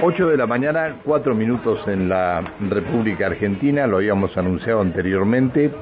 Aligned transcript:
8 0.00 0.28
de 0.28 0.36
la 0.36 0.46
mañana, 0.46 0.98
4 1.04 1.34
minutos 1.34 1.80
en 1.88 2.08
la 2.08 2.44
República 2.70 3.26
Argentina, 3.26 3.84
lo 3.88 3.96
habíamos 3.96 4.36
anunciado 4.36 4.80
anteriormente. 4.80 5.72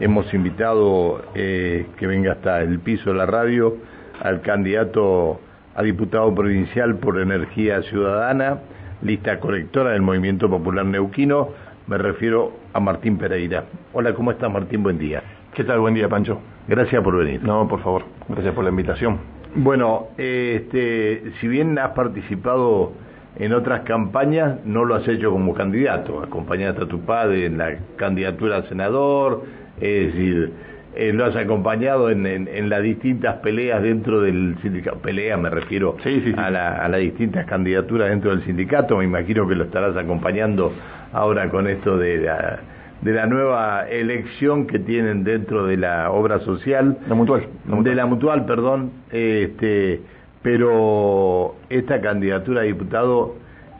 Hemos 0.00 0.32
invitado 0.34 1.22
eh, 1.34 1.86
que 1.96 2.06
venga 2.06 2.32
hasta 2.32 2.60
el 2.60 2.80
piso 2.80 3.10
de 3.10 3.16
la 3.16 3.24
radio 3.24 3.78
al 4.20 4.42
candidato 4.42 5.40
a 5.74 5.82
diputado 5.82 6.34
provincial 6.34 6.96
por 6.96 7.18
Energía 7.18 7.80
Ciudadana, 7.84 8.58
lista 9.00 9.40
colectora 9.40 9.92
del 9.92 10.02
Movimiento 10.02 10.50
Popular 10.50 10.84
Neuquino. 10.84 11.48
Me 11.86 11.96
refiero 11.96 12.52
a 12.74 12.80
Martín 12.80 13.16
Pereira. 13.16 13.64
Hola, 13.94 14.12
¿cómo 14.12 14.30
estás 14.30 14.52
Martín? 14.52 14.82
Buen 14.82 14.98
día. 14.98 15.22
¿Qué 15.54 15.64
tal? 15.64 15.80
Buen 15.80 15.94
día, 15.94 16.06
Pancho. 16.10 16.38
Gracias 16.68 17.02
por 17.02 17.16
venir. 17.16 17.42
No, 17.42 17.66
por 17.66 17.82
favor. 17.82 18.04
Gracias 18.28 18.54
por 18.54 18.64
la 18.64 18.70
invitación. 18.70 19.20
Bueno, 19.54 20.08
este, 20.18 21.32
si 21.40 21.48
bien 21.48 21.78
has 21.78 21.92
participado 21.92 22.92
en 23.36 23.52
otras 23.52 23.80
campañas 23.82 24.64
no 24.64 24.84
lo 24.84 24.94
has 24.94 25.06
hecho 25.08 25.30
como 25.30 25.54
candidato, 25.54 26.22
acompañaste 26.22 26.84
a 26.84 26.86
tu 26.86 27.00
padre 27.00 27.46
en 27.46 27.58
la 27.58 27.76
candidatura 27.96 28.58
a 28.58 28.62
senador, 28.64 29.44
es 29.80 30.14
decir, 30.14 30.52
eh, 30.94 31.12
lo 31.12 31.24
has 31.24 31.34
acompañado 31.34 32.10
en, 32.10 32.24
en, 32.26 32.70
las 32.70 32.80
distintas 32.82 33.36
peleas 33.36 33.82
dentro 33.82 34.20
del 34.20 34.56
sindicato, 34.62 34.98
pelea 34.98 35.36
me 35.36 35.50
refiero 35.50 35.96
A, 36.36 36.50
la, 36.50 36.84
a 36.84 36.88
las 36.88 37.00
distintas 37.00 37.46
candidaturas 37.46 38.10
dentro 38.10 38.30
del 38.30 38.44
sindicato, 38.44 38.98
me 38.98 39.04
imagino 39.04 39.48
que 39.48 39.56
lo 39.56 39.64
estarás 39.64 39.96
acompañando 39.96 40.72
ahora 41.12 41.50
con 41.50 41.66
esto 41.66 41.98
de 41.98 42.18
la, 42.18 42.60
de 43.00 43.12
la 43.12 43.26
nueva 43.26 43.88
elección 43.88 44.66
que 44.68 44.78
tienen 44.78 45.24
dentro 45.24 45.66
de 45.66 45.76
la 45.76 46.10
obra 46.10 46.38
social. 46.40 46.96
La 47.08 47.14
mutual. 47.14 47.48
La 47.68 47.74
mutual. 47.74 47.84
De 47.84 47.94
la 47.94 48.06
mutual, 48.06 48.46
perdón. 48.46 48.92
Este, 49.10 50.00
pero 50.44 51.56
esta 51.70 52.02
candidatura 52.02 52.60
a 52.60 52.64
diputado, 52.64 53.34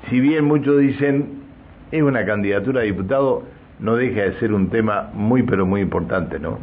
si 0.08 0.18
bien 0.18 0.46
muchos 0.46 0.78
dicen 0.78 1.42
es 1.92 2.02
una 2.02 2.24
candidatura 2.24 2.80
a 2.80 2.84
diputado, 2.84 3.42
no 3.80 3.96
deja 3.96 4.22
de 4.22 4.32
ser 4.40 4.54
un 4.54 4.70
tema 4.70 5.10
muy 5.12 5.42
pero 5.42 5.66
muy 5.66 5.82
importante, 5.82 6.38
¿no? 6.38 6.58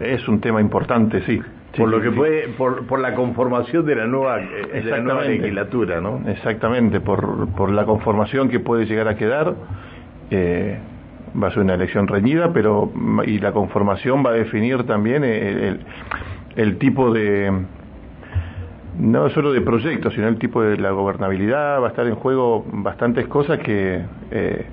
Es 0.00 0.26
un 0.28 0.40
tema 0.40 0.62
importante, 0.62 1.20
sí. 1.26 1.42
por 1.76 1.90
lo 1.90 2.00
que 2.00 2.10
puede, 2.10 2.48
por, 2.56 2.86
por 2.86 3.00
la 3.00 3.14
conformación 3.14 3.84
de 3.84 3.96
la 3.96 4.06
nueva, 4.06 4.38
de 4.38 4.82
la 4.82 5.00
nueva 5.00 5.24
legislatura, 5.24 6.00
¿no? 6.00 6.22
Exactamente, 6.26 7.00
por, 7.00 7.48
por 7.48 7.70
la 7.70 7.84
conformación 7.84 8.48
que 8.48 8.60
puede 8.60 8.86
llegar 8.86 9.08
a 9.08 9.16
quedar. 9.16 9.54
Eh, 10.30 10.78
va 11.40 11.48
a 11.48 11.50
ser 11.50 11.60
una 11.60 11.74
elección 11.74 12.08
reñida, 12.08 12.52
pero 12.54 12.90
y 13.26 13.38
la 13.40 13.52
conformación 13.52 14.24
va 14.24 14.30
a 14.30 14.34
definir 14.34 14.84
también 14.84 15.22
el, 15.22 15.80
el 16.56 16.78
tipo 16.78 17.12
de, 17.12 17.50
no 18.98 19.28
solo 19.30 19.52
de 19.52 19.60
proyectos, 19.60 20.14
sino 20.14 20.28
el 20.28 20.38
tipo 20.38 20.62
de 20.62 20.76
la 20.76 20.90
gobernabilidad, 20.90 21.80
va 21.80 21.86
a 21.86 21.90
estar 21.90 22.06
en 22.06 22.14
juego 22.14 22.64
bastantes 22.72 23.26
cosas 23.26 23.58
que, 23.60 24.02
eh, 24.30 24.66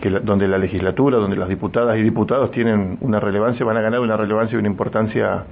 que 0.00 0.10
donde 0.10 0.48
la 0.48 0.58
legislatura, 0.58 1.18
donde 1.18 1.36
las 1.36 1.48
diputadas 1.48 1.96
y 1.98 2.02
diputados 2.02 2.50
tienen 2.50 2.98
una 3.00 3.20
relevancia, 3.20 3.64
van 3.64 3.76
a 3.76 3.80
ganar 3.80 4.00
una 4.00 4.16
relevancia 4.16 4.56
y 4.56 4.58
una 4.58 4.68
importancia 4.68 5.44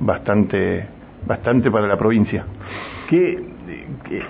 bastante, 0.00 0.86
bastante 1.26 1.70
para 1.70 1.86
la 1.86 1.96
provincia. 1.96 2.44
¿Qué, 3.08 3.42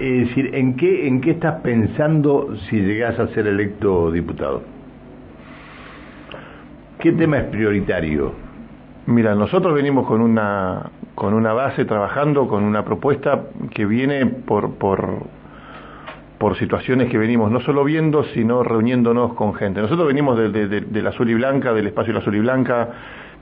es 0.00 0.28
decir, 0.28 0.54
¿en 0.54 0.76
qué, 0.76 1.06
¿en 1.06 1.20
qué 1.20 1.32
estás 1.32 1.60
pensando 1.62 2.56
si 2.68 2.80
llegas 2.80 3.18
a 3.18 3.28
ser 3.28 3.46
electo 3.46 4.10
diputado? 4.10 4.62
¿Qué 6.98 7.12
tema 7.12 7.38
es 7.38 7.44
prioritario? 7.44 8.32
Mira, 9.06 9.34
nosotros 9.34 9.74
venimos 9.74 10.06
con 10.06 10.22
una, 10.22 10.90
con 11.14 11.34
una 11.34 11.52
base 11.52 11.84
trabajando, 11.84 12.48
con 12.48 12.64
una 12.64 12.84
propuesta 12.84 13.42
que 13.72 13.86
viene 13.86 14.26
por, 14.26 14.74
por, 14.74 15.22
por 16.38 16.56
situaciones 16.56 17.10
que 17.10 17.18
venimos 17.18 17.50
no 17.50 17.60
solo 17.60 17.84
viendo, 17.84 18.24
sino 18.34 18.62
reuniéndonos 18.62 19.34
con 19.34 19.54
gente. 19.54 19.80
Nosotros 19.80 20.08
venimos 20.08 20.36
de, 20.36 20.50
de, 20.68 21.02
la 21.02 21.10
Azul 21.10 21.30
y 21.30 21.34
Blanca, 21.34 21.72
del 21.72 21.86
espacio 21.86 22.12
de 22.12 22.18
la 22.18 22.20
Azul 22.20 22.34
y 22.34 22.40
Blanca, 22.40 22.88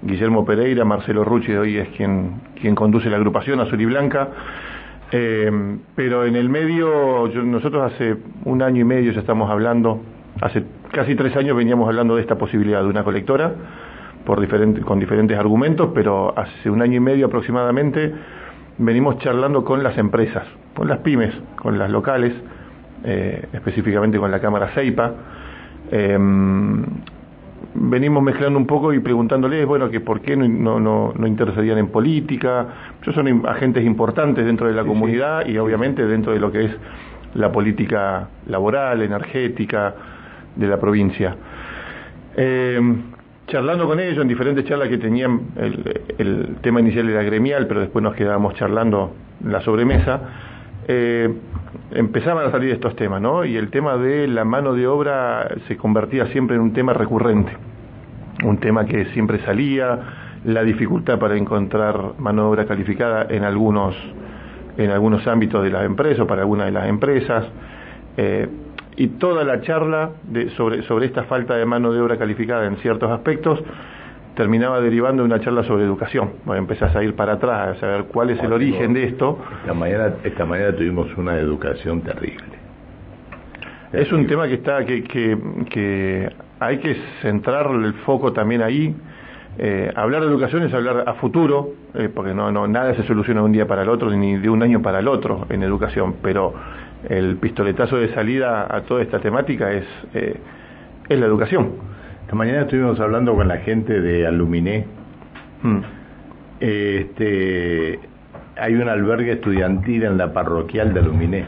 Guillermo 0.03 0.45
Pereira, 0.45 0.85
Marcelo 0.85 1.25
Rucci 1.25 1.53
de 1.53 1.59
hoy 1.59 1.77
es 1.79 1.89
quien, 1.91 2.41
quien 2.61 2.75
conduce 2.75 3.09
la 3.09 3.17
agrupación 3.17 3.61
Azul 3.61 3.81
y 3.81 3.87
Blanca. 3.87 4.29
Eh, 5.11 5.79
pero 5.95 6.25
en 6.25 6.37
el 6.37 6.49
medio, 6.49 7.31
nosotros 7.45 7.93
hace 7.93 8.17
un 8.45 8.63
año 8.63 8.81
y 8.81 8.85
medio 8.85 9.13
ya 9.13 9.21
estamos 9.21 9.51
hablando, 9.51 10.01
hace 10.41 10.65
casi 10.91 11.15
tres 11.15 11.37
años 11.37 11.57
veníamos 11.57 11.87
hablando 11.87 12.17
de 12.17 12.23
esta 12.23 12.37
posibilidad 12.37 12.83
de 12.83 12.89
una 12.89 13.05
colectora 13.05 13.55
por 14.25 14.41
diferente, 14.41 14.81
con 14.81 14.99
diferentes 14.99 15.39
argumentos, 15.39 15.91
pero 15.95 16.33
hace 16.37 16.71
un 16.71 16.83
año 16.83 16.97
y 16.97 17.01
medio 17.01 17.27
aproximadamente 17.27 18.13
venimos 18.79 19.19
charlando 19.19 19.65
con 19.65 19.83
las 19.83 19.99
empresas, 19.99 20.45
con 20.75 20.89
las 20.89 20.99
pymes, 20.99 21.35
con 21.57 21.79
las 21.79 21.91
locales, 21.91 22.33
eh, 23.05 23.47
específicamente 23.53 24.19
con 24.19 24.31
la 24.31 24.41
Cámara 24.41 24.69
CEIPA. 24.69 25.13
Em, 25.91 26.85
venimos 27.75 28.23
mezclando 28.23 28.59
un 28.59 28.67
poco 28.67 28.93
y 28.93 29.01
preguntándoles, 29.01 29.67
bueno, 29.67 29.91
que 29.91 30.01
por 30.01 30.21
qué 30.21 30.37
no, 30.37 30.81
no, 30.81 31.13
no 31.17 31.27
intercedían 31.27 31.79
en 31.79 31.89
política. 31.89 32.67
Ellos 33.03 33.15
son 33.15 33.47
agentes 33.47 33.85
importantes 33.85 34.45
dentro 34.45 34.69
de 34.69 34.75
la 34.75 34.85
comunidad 34.85 35.47
y 35.47 35.59
obviamente 35.59 36.07
dentro 36.07 36.33
de 36.33 36.41
lo 36.41 36.51
que 36.51 36.65
es 36.67 36.77
la 37.35 37.51
política 37.51 38.29
laboral, 38.47 39.03
energética 39.03 39.95
de 40.57 40.67
la 40.67 40.79
provincia. 40.79 41.37
Eh, 42.37 42.81
charlando 43.47 43.87
con 43.87 44.01
ellos 44.01 44.19
en 44.19 44.29
diferentes 44.29 44.65
charlas 44.65 44.89
que 44.89 44.99
tenían, 44.99 45.41
el, 45.57 46.57
tema 46.63 46.81
inicial 46.81 47.09
era 47.09 47.23
gremial, 47.23 47.67
pero 47.67 47.81
después 47.81 48.03
nos 48.03 48.15
quedábamos 48.15 48.55
charlando 48.55 49.13
en 49.45 49.53
la 49.53 49.61
sobremesa, 49.61 50.21
eh, 50.89 51.33
empezaban 51.93 52.47
a 52.47 52.51
salir 52.51 52.71
estos 52.71 52.97
temas, 52.97 53.21
¿no? 53.21 53.45
Y 53.45 53.57
el 53.57 53.71
tema 53.71 53.97
de 53.97 54.27
la 54.29 54.45
mano 54.45 54.75
de 54.75 54.87
obra 54.87 55.49
se 55.69 55.77
convertía 55.77 56.27
siempre 56.29 56.57
en 56.57 56.63
un 56.63 56.73
tema 56.73 56.93
recurrente, 56.93 57.53
un 58.45 58.59
tema 58.59 58.87
que 58.87 59.07
siempre 59.07 59.39
salía, 59.41 59.99
la 60.45 60.65
dificultad 60.65 61.19
para 61.19 61.37
encontrar 61.37 62.15
mano 62.19 62.43
de 62.43 62.49
obra 62.49 62.67
calificada 62.67 63.27
en 63.29 63.45
algunos, 63.45 63.95
en 64.77 64.91
algunos 64.91 65.27
ámbitos 65.27 65.63
de 65.63 65.71
las 65.71 65.85
empresas, 65.85 66.27
para 66.27 66.43
algunas 66.43 66.67
de 66.67 66.73
las 66.73 66.89
empresas. 66.89 67.47
Eh, 68.17 68.49
y 68.97 69.09
toda 69.09 69.45
la 69.45 69.63
charla 69.63 70.11
de, 70.25 70.51
sobre, 70.51 70.83
sobre 70.83 71.07
esta 71.07 71.25
falta 71.25 71.57
de 71.57 71.65
mano 71.65 71.93
de 71.93 72.01
obra 72.01 72.19
calificada 72.19 72.67
en 72.67 72.77
ciertos 72.77 73.11
aspectos 73.11 73.63
terminaba 74.35 74.81
derivando 74.81 75.23
de 75.23 75.27
una 75.27 75.41
charla 75.41 75.63
sobre 75.65 75.85
educación. 75.85 76.33
Bueno, 76.45 76.63
empezás 76.63 76.95
a 76.97 77.03
ir 77.03 77.15
para 77.15 77.35
atrás, 77.35 77.77
a 77.77 77.81
saber 77.81 78.05
cuál 78.05 78.31
es 78.31 78.43
el 78.43 78.53
origen 78.53 78.95
de 78.95 79.05
esto. 79.05 79.39
Esta 79.61 79.75
mañana, 79.75 80.15
esta 80.25 80.45
mañana 80.45 80.75
tuvimos 80.75 81.15
una 81.17 81.39
educación 81.39 82.01
terrible. 82.01 82.45
Es 83.93 84.11
un 84.11 84.27
tema 84.27 84.49
que 84.49 84.55
está 84.55 84.85
que, 84.87 85.05
que, 85.05 85.37
que 85.69 86.31
hay 86.61 86.79
que 86.79 86.97
centrar 87.21 87.71
el 87.71 87.93
foco 88.05 88.33
también 88.33 88.63
ahí. 88.63 88.95
Eh, 89.59 89.93
hablar 89.95 90.23
de 90.23 90.29
educación 90.29 90.63
es 90.63 90.73
hablar 90.73 91.05
a 91.07 91.15
futuro, 91.15 91.75
eh, 91.95 92.09
porque 92.13 92.33
no, 92.33 92.51
no 92.51 92.67
nada 92.67 92.95
se 92.95 93.03
soluciona 93.03 93.41
de 93.41 93.47
un 93.47 93.53
día 93.53 93.67
para 93.67 93.83
el 93.83 93.89
otro 93.89 94.11
ni 94.11 94.37
de 94.37 94.49
un 94.49 94.63
año 94.63 94.81
para 94.81 95.01
el 95.01 95.09
otro 95.09 95.47
en 95.51 95.63
educación, 95.63 96.17
pero 96.23 96.55
el 97.09 97.37
pistoletazo 97.37 97.97
de 97.97 98.15
salida 98.15 98.67
a 98.69 98.83
toda 98.83 99.03
esta 99.03 99.19
temática 99.19 99.73
es, 99.73 99.85
eh, 100.15 100.37
es 101.09 101.19
la 101.19 101.27
educación. 101.27 101.73
Esta 102.23 102.35
mañana 102.35 102.63
estuvimos 102.63 102.99
hablando 102.99 103.35
con 103.35 103.47
la 103.47 103.59
gente 103.59 104.01
de 104.01 104.27
Aluminé. 104.27 104.87
Hmm. 105.63 105.81
Este, 106.61 107.99
hay 108.57 108.75
un 108.75 108.89
albergue 108.89 109.33
estudiantil 109.33 110.05
en 110.05 110.17
la 110.17 110.33
parroquial 110.33 110.95
de 110.95 111.01
Aluminé 111.01 111.47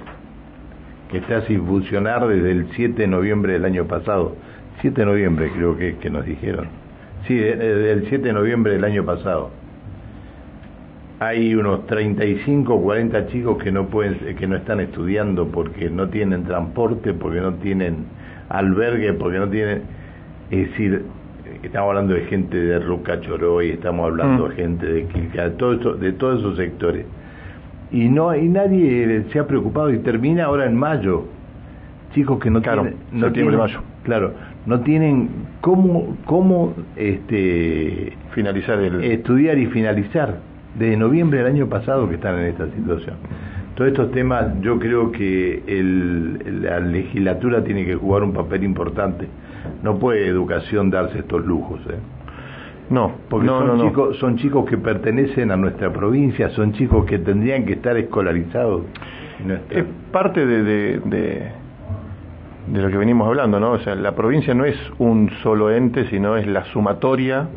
que 1.10 1.18
está 1.18 1.42
sin 1.42 1.64
funcionar 1.64 2.26
desde 2.26 2.50
el 2.50 2.66
7 2.74 3.02
de 3.02 3.06
noviembre 3.06 3.52
del 3.52 3.64
año 3.64 3.84
pasado. 3.84 4.36
7 4.80 5.00
de 5.00 5.06
noviembre 5.06 5.50
creo 5.54 5.76
que, 5.76 5.96
que 5.98 6.10
nos 6.10 6.26
dijeron. 6.26 6.83
Sí, 7.26 7.36
desde 7.36 7.92
el 7.92 8.08
7 8.08 8.28
de 8.28 8.32
noviembre 8.32 8.72
del 8.72 8.84
año 8.84 9.04
pasado 9.04 9.50
hay 11.20 11.54
unos 11.54 11.86
35 11.86 12.74
o 12.74 12.82
40 12.82 13.26
chicos 13.28 13.62
que 13.62 13.70
no 13.70 13.86
pueden 13.86 14.36
que 14.36 14.46
no 14.46 14.56
están 14.56 14.80
estudiando 14.80 15.46
porque 15.46 15.88
no 15.88 16.08
tienen 16.08 16.44
transporte, 16.44 17.14
porque 17.14 17.40
no 17.40 17.54
tienen 17.54 18.06
albergue, 18.48 19.12
porque 19.14 19.38
no 19.38 19.48
tienen 19.48 19.82
es 20.50 20.70
decir, 20.70 21.04
estamos 21.62 21.88
hablando 21.88 22.14
de 22.14 22.22
gente 22.22 22.56
de 22.56 22.78
Ruca 22.80 23.20
Choroy, 23.20 23.70
estamos 23.70 24.06
hablando 24.10 24.46
mm. 24.46 24.48
de 24.48 24.54
gente 24.54 24.86
de 24.86 25.06
Quilca, 25.06 25.44
de 25.44 25.50
todo 25.52 25.94
de 25.94 26.12
todos 26.12 26.40
esos 26.40 26.56
sectores. 26.56 27.06
Y 27.90 28.08
no 28.08 28.34
y 28.34 28.48
nadie 28.48 29.24
se 29.32 29.38
ha 29.38 29.46
preocupado 29.46 29.90
y 29.90 29.98
termina 29.98 30.44
ahora 30.46 30.66
en 30.66 30.76
mayo. 30.76 31.24
Chicos 32.12 32.38
que 32.38 32.50
no 32.50 32.60
tienen 32.60 32.96
no 33.12 33.32
tienen 33.32 33.56
mayo. 33.56 33.80
Claro, 34.02 34.32
no 34.66 34.80
tienen 34.80 35.28
cómo 35.64 36.14
cómo 36.26 36.74
este 36.94 38.12
finalizar 38.34 38.78
el 38.80 39.02
estudiar 39.02 39.56
y 39.56 39.64
finalizar 39.66 40.40
de 40.78 40.94
noviembre 40.94 41.38
del 41.38 41.46
año 41.46 41.68
pasado 41.70 42.06
que 42.06 42.16
están 42.16 42.38
en 42.38 42.46
esta 42.48 42.66
situación. 42.66 43.16
Todos 43.74 43.90
estos 43.90 44.12
temas 44.12 44.60
yo 44.60 44.78
creo 44.78 45.10
que 45.10 45.62
el, 45.66 46.62
la 46.62 46.80
legislatura 46.80 47.64
tiene 47.64 47.86
que 47.86 47.94
jugar 47.94 48.24
un 48.24 48.34
papel 48.34 48.62
importante. 48.62 49.26
No 49.82 49.98
puede 49.98 50.26
educación 50.26 50.90
darse 50.90 51.20
estos 51.20 51.46
lujos. 51.46 51.80
¿eh? 51.88 51.96
No, 52.90 53.12
porque 53.30 53.48
son, 53.48 53.80
chicos, 53.80 54.08
no. 54.10 54.14
son 54.16 54.36
chicos 54.36 54.68
que 54.68 54.76
pertenecen 54.76 55.50
a 55.50 55.56
nuestra 55.56 55.90
provincia, 55.90 56.50
son 56.50 56.74
chicos 56.74 57.06
que 57.06 57.18
tendrían 57.18 57.64
que 57.64 57.72
estar 57.72 57.96
escolarizados 57.96 58.82
Es 59.70 59.84
parte 60.12 60.44
de, 60.44 60.62
de, 60.62 61.00
de, 61.06 61.52
lo 62.72 62.90
que 62.90 62.96
venimos 62.96 63.26
hablando, 63.26 63.60
¿no? 63.60 63.72
O 63.72 63.78
sea, 63.80 63.94
la 63.94 64.12
provincia 64.12 64.54
no 64.54 64.64
es 64.64 64.76
un 64.98 65.30
solo 65.42 65.70
ente, 65.70 66.08
sino 66.08 66.36
es 66.36 66.46
la 66.46 66.64
sumatoria 66.66 67.48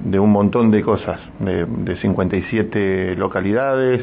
de 0.00 0.18
un 0.18 0.30
montón 0.30 0.70
de 0.70 0.82
cosas, 0.82 1.20
de, 1.40 1.66
de 1.66 1.96
57 1.96 3.16
localidades, 3.16 4.02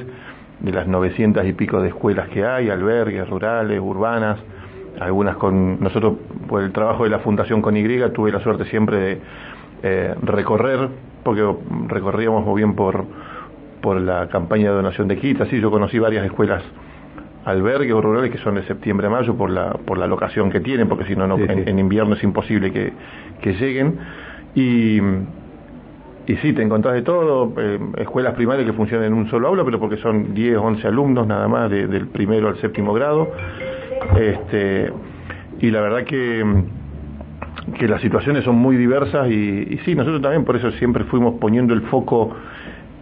de 0.59 0.71
las 0.71 0.87
900 0.87 1.45
y 1.45 1.53
pico 1.53 1.81
de 1.81 1.89
escuelas 1.89 2.29
que 2.29 2.45
hay, 2.45 2.69
albergues 2.69 3.27
rurales, 3.29 3.79
urbanas, 3.79 4.39
algunas 4.99 5.37
con 5.37 5.79
nosotros 5.79 6.13
por 6.47 6.63
el 6.63 6.71
trabajo 6.71 7.03
de 7.03 7.09
la 7.09 7.19
fundación 7.19 7.61
con 7.61 7.77
Y 7.77 7.83
tuve 8.13 8.31
la 8.31 8.39
suerte 8.39 8.65
siempre 8.65 8.97
de 8.97 9.21
eh, 9.83 10.15
recorrer 10.23 10.89
porque 11.23 11.45
recorríamos 11.87 12.45
muy 12.45 12.61
bien 12.61 12.75
por 12.75 13.05
por 13.81 14.01
la 14.01 14.27
campaña 14.27 14.69
de 14.69 14.75
donación 14.75 15.07
de 15.07 15.17
kits 15.17 15.41
así 15.41 15.59
yo 15.59 15.69
conocí 15.69 15.99
varias 15.99 16.25
escuelas 16.25 16.63
albergues 17.47 17.95
rurales 17.95 18.31
que 18.31 18.37
son 18.39 18.55
de 18.55 18.63
septiembre 18.63 19.07
a 19.07 19.09
mayo 19.09 19.35
por 19.35 19.49
la 19.49 19.71
por 19.73 19.97
la 19.97 20.07
locación 20.07 20.51
que 20.51 20.59
tienen 20.59 20.87
porque 20.87 21.05
si 21.05 21.15
no, 21.15 21.25
en, 21.37 21.79
invierno 21.79 22.15
es 22.15 22.23
imposible 22.23 22.71
que, 22.71 22.93
que 23.41 23.53
lleguen 23.53 23.97
y 24.55 24.99
y 26.27 26.35
sí, 26.37 26.51
te 26.51 26.61
encontrás 26.61 26.93
de 26.93 27.03
todo, 27.03 27.53
eh, 27.57 27.79
escuelas 27.99 28.33
primarias 28.33 28.67
que 28.67 28.73
funcionan 28.73 29.07
en 29.07 29.13
un 29.13 29.29
solo 29.29 29.47
aula, 29.47 29.63
pero 29.63 29.79
porque 29.79 29.95
son 29.95 30.33
10, 30.33 30.57
11 30.57 30.85
alumnos 30.85 31.25
nada 31.25 31.47
más, 31.47 31.71
del 31.71 32.07
primero 32.07 32.49
al 32.49 32.57
séptimo 32.57 32.93
grado. 32.93 33.31
Este, 34.19 34.91
y 35.61 35.71
la 35.71 35.79
verdad 35.79 36.03
que, 36.03 36.43
que 37.79 37.87
las 37.87 38.01
situaciones 38.01 38.43
son 38.43 38.55
muy 38.55 38.75
diversas 38.75 39.29
y, 39.29 39.79
sí, 39.85 39.95
nosotros 39.95 40.21
también 40.21 40.43
por 40.43 40.57
eso 40.57 40.69
siempre 40.71 41.05
fuimos 41.05 41.35
poniendo 41.35 41.73
el 41.73 41.83
foco 41.83 42.35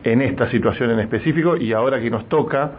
en 0.03 0.21
esta 0.21 0.47
situación 0.51 0.91
en 0.91 0.99
específico 0.99 1.57
y 1.57 1.73
ahora 1.73 1.99
que 1.99 2.11
nos 2.11 2.29
toca, 2.29 2.71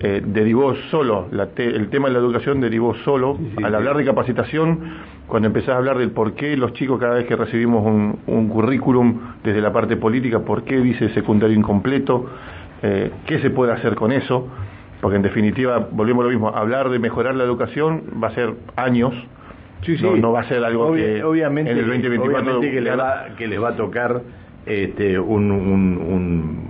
eh, 0.00 0.22
derivó 0.24 0.74
solo, 0.90 1.28
el 1.56 1.88
tema 1.88 2.08
de 2.08 2.14
la 2.14 2.20
educación 2.20 2.60
derivó 2.60 2.94
solo, 2.96 3.38
al 3.62 3.74
hablar 3.74 3.96
de 3.96 4.04
capacitación, 4.04 4.78
cuando 5.26 5.48
empezás 5.48 5.70
a 5.70 5.76
hablar 5.78 5.98
del 5.98 6.10
por 6.10 6.34
qué 6.34 6.56
los 6.56 6.74
chicos 6.74 7.00
cada 7.00 7.14
vez 7.14 7.26
que 7.26 7.34
recibimos 7.34 7.84
un, 7.84 8.48
currículum 8.48 9.18
desde 9.42 9.60
la 9.60 9.72
parte 9.72 9.96
política, 9.96 10.40
por 10.40 10.64
qué 10.64 10.80
dice 10.80 11.08
secundario 11.10 11.56
incompleto, 11.56 12.26
eh, 12.82 13.10
qué 13.26 13.40
se 13.40 13.50
puede 13.50 13.72
hacer 13.72 13.94
con 13.94 14.12
eso, 14.12 14.48
porque 15.00 15.16
en 15.16 15.22
definitiva, 15.22 15.88
volvemos 15.90 16.22
a 16.22 16.24
lo 16.24 16.30
mismo, 16.30 16.48
hablar 16.48 16.90
de 16.90 16.98
mejorar 16.98 17.34
la 17.34 17.44
educación 17.44 18.02
va 18.22 18.28
a 18.28 18.34
ser 18.34 18.54
años, 18.76 19.14
sí, 19.82 19.96
sí. 19.96 20.06
No, 20.20 20.32
va 20.32 20.40
a 20.40 20.48
ser 20.48 20.62
algo 20.62 20.94
que 20.94 21.24
obviamente, 21.24 21.72
en 21.72 21.78
el 21.78 21.86
2024 21.86 22.60
que, 22.60 22.80
le 22.80 22.94
va, 22.94 23.26
que 23.36 23.46
les 23.46 23.62
va 23.62 23.70
a 23.70 23.76
tocar 23.76 24.22
este, 24.66 25.18
un, 25.18 25.50
un, 25.52 25.96
un, 25.96 26.65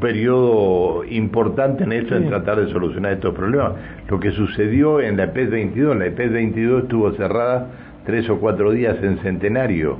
periodo 0.00 1.04
importante 1.04 1.84
en 1.84 1.92
esto, 1.92 2.16
en 2.16 2.28
tratar 2.28 2.60
de 2.60 2.72
solucionar 2.72 3.12
estos 3.12 3.34
problemas. 3.34 3.72
Lo 4.08 4.18
que 4.18 4.30
sucedió 4.32 5.00
en 5.00 5.16
la 5.16 5.24
EPES 5.24 5.50
22, 5.50 5.96
la 5.96 6.06
EPES 6.06 6.32
22 6.32 6.82
estuvo 6.84 7.12
cerrada 7.12 7.68
tres 8.04 8.28
o 8.30 8.38
cuatro 8.38 8.72
días 8.72 8.96
en 9.02 9.18
Centenario. 9.18 9.98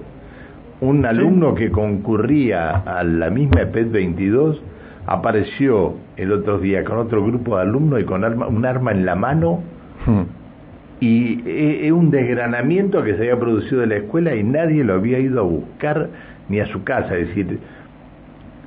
Un 0.81 1.05
alumno 1.07 1.55
que 1.55 1.71
concurría 1.71 2.71
a 2.71 3.05
la 3.05 3.31
misma 3.31 3.63
EPES 3.63 3.91
22 3.91 4.63
apareció 5.07 5.95
el 6.17 6.33
otro 6.33 6.59
día 6.59 6.85
con 6.85 6.99
otro 6.99 7.25
grupo 7.25 7.57
de 7.57 7.63
alumnos 7.63 8.01
y 8.01 8.05
con 8.05 8.25
un 8.25 8.67
arma 8.67 8.93
en 8.93 9.07
la 9.07 9.15
mano 9.15 9.63
hmm. 10.07 10.23
y 11.01 11.43
es 11.85 11.93
un 11.93 12.11
desgranamiento 12.11 13.03
que 13.03 13.15
se 13.15 13.21
había 13.21 13.39
producido 13.39 13.83
en 13.83 13.89
la 13.89 13.97
escuela 13.97 14.35
y 14.35 14.43
nadie 14.43 14.85
lo 14.85 14.95
había 14.95 15.19
ido 15.19 15.41
a 15.41 15.45
buscar 15.45 16.09
ni 16.49 16.61
a 16.61 16.67
su 16.67 16.85
casa. 16.85 17.17
Es 17.17 17.29
decir, 17.29 17.59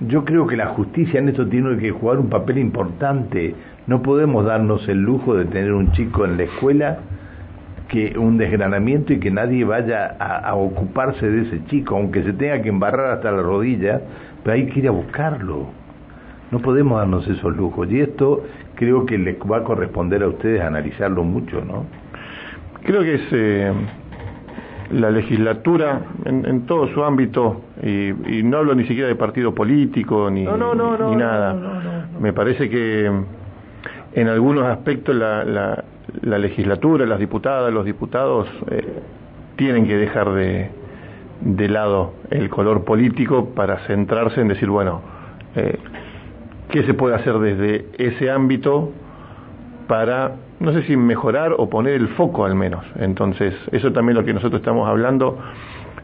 yo 0.08 0.26
creo 0.26 0.48
que 0.48 0.58
la 0.58 0.68
justicia 0.68 1.20
en 1.20 1.30
esto 1.30 1.48
tiene 1.48 1.78
que 1.78 1.92
jugar 1.92 2.18
un 2.18 2.30
papel 2.30 2.58
importante. 2.58 3.54
No 3.88 4.02
podemos 4.02 4.46
darnos 4.46 4.88
el 4.90 5.00
lujo 5.00 5.36
de 5.36 5.46
tener 5.46 5.74
un 5.74 5.92
chico 5.92 6.26
en 6.26 6.38
la 6.38 6.44
escuela 6.44 7.00
que 7.88 8.18
un 8.18 8.38
desgranamiento 8.38 9.14
y 9.14 9.20
que 9.20 9.30
nadie 9.30 9.66
vaya 9.66 10.16
a, 10.18 10.56
ocuparse 10.56 11.30
de 11.30 11.42
ese 11.42 11.66
chico, 11.66 11.98
aunque 11.98 12.24
se 12.24 12.34
tenga 12.34 12.62
que 12.62 12.70
embarrar 12.70 13.12
hasta 13.12 13.32
la 13.32 13.42
rodilla, 13.42 14.02
pero 14.44 14.56
hay 14.56 14.68
que 14.68 14.80
ir 14.80 14.88
a 14.88 14.92
buscarlo. 14.92 15.68
No 16.52 16.60
podemos 16.60 16.98
darnos 16.98 17.28
esos 17.28 17.56
lujos. 17.56 17.92
Y 17.92 18.00
esto 18.00 18.44
creo 18.76 19.06
que 19.06 19.18
les 19.18 19.38
va 19.40 19.58
a 19.58 19.64
corresponder 19.64 20.24
a 20.24 20.30
ustedes 20.30 20.62
analizarlo 20.62 21.24
mucho, 21.24 21.64
¿no? 21.64 21.86
Creo 22.84 23.02
que 23.02 23.16
es 23.16 23.28
eh, 23.32 23.74
la 24.92 25.10
legislatura 25.12 26.02
en, 26.26 26.66
todo 26.66 26.88
su 26.94 27.04
ámbito, 27.04 27.62
y, 27.82 28.44
no 28.44 28.58
hablo 28.58 28.76
ni 28.76 28.86
siquiera 28.86 29.08
de 29.08 29.16
partido 29.16 29.54
político 29.54 30.30
ni, 30.30 30.46
ni 30.46 31.16
nada. 31.16 32.08
Me 32.20 32.34
parece 32.34 32.70
que 32.70 33.12
en 34.14 34.28
algunos 34.28 34.66
aspectos 34.66 35.16
la, 35.16 35.44
la, 35.44 36.38
legislatura, 36.38 37.06
las 37.06 37.20
diputadas, 37.20 37.74
los 37.74 37.86
diputados 37.86 38.48
eh, 38.70 38.86
tienen 39.56 39.88
que 39.88 39.96
dejar 39.96 40.32
de, 40.34 40.70
de 41.42 41.70
lado 41.70 42.14
el 42.30 42.50
color 42.50 42.84
político 42.84 43.50
para 43.56 43.80
centrarse 43.88 44.42
en 44.42 44.50
decir, 44.50 44.70
bueno, 44.70 45.02
eh, 45.56 45.78
qué 46.70 46.84
se 46.84 46.94
puede 46.94 47.16
hacer 47.16 47.38
desde 47.40 47.88
ese 47.98 48.30
ámbito 48.30 48.92
para, 49.88 50.32
no 50.60 50.74
sé 50.74 50.84
si 50.84 50.96
mejorar 50.98 51.54
o 51.58 51.70
poner 51.70 51.94
el 51.94 52.08
foco 52.10 52.46
al 52.46 52.56
menos. 52.56 52.86
Entonces, 52.96 53.54
eso 53.72 53.92
también 53.92 54.18
lo 54.18 54.26
que 54.26 54.34
nosotros 54.34 54.62
estamos 54.62 54.88
hablando 54.88 55.38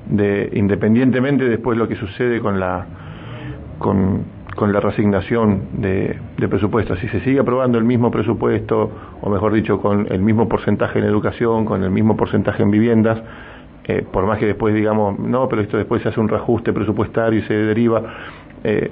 de, 0.10 0.50
independientemente 0.54 1.46
después 1.46 1.78
lo 1.78 1.88
que 1.88 1.96
sucede 1.96 2.40
con 2.40 2.60
la, 2.60 2.86
con, 3.78 4.24
con 4.56 4.74
la 4.74 4.80
resignación 4.80 5.82
de, 5.82 6.18
de 6.38 6.48
presupuestos. 6.48 7.00
Si 7.00 7.08
se 7.10 7.20
sigue 7.22 7.40
aprobando 7.40 7.78
el 7.78 7.84
mismo 7.84 8.12
presupuesto, 8.12 8.92
o 9.22 9.30
mejor 9.30 9.54
dicho, 9.54 9.80
con 9.80 10.08
el 10.12 10.22
mismo 10.22 10.48
porcentaje 10.48 11.00
en 11.00 11.06
educación, 11.06 11.66
con 11.66 11.84
el 11.84 11.92
mismo 11.92 12.16
porcentaje 12.16 12.64
en 12.64 12.72
viviendas, 12.72 13.22
eh, 13.86 14.06
por 14.12 14.26
más 14.26 14.38
que 14.38 14.48
después 14.48 14.76
digamos, 14.76 15.18
no, 15.18 15.48
pero 15.48 15.62
esto 15.62 15.78
después 15.78 16.02
se 16.02 16.10
hace 16.10 16.20
un 16.20 16.28
reajuste 16.28 16.74
presupuestario 16.74 17.40
y 17.40 17.44
se 17.44 17.54
deriva. 17.54 18.02
Eh, 18.64 18.92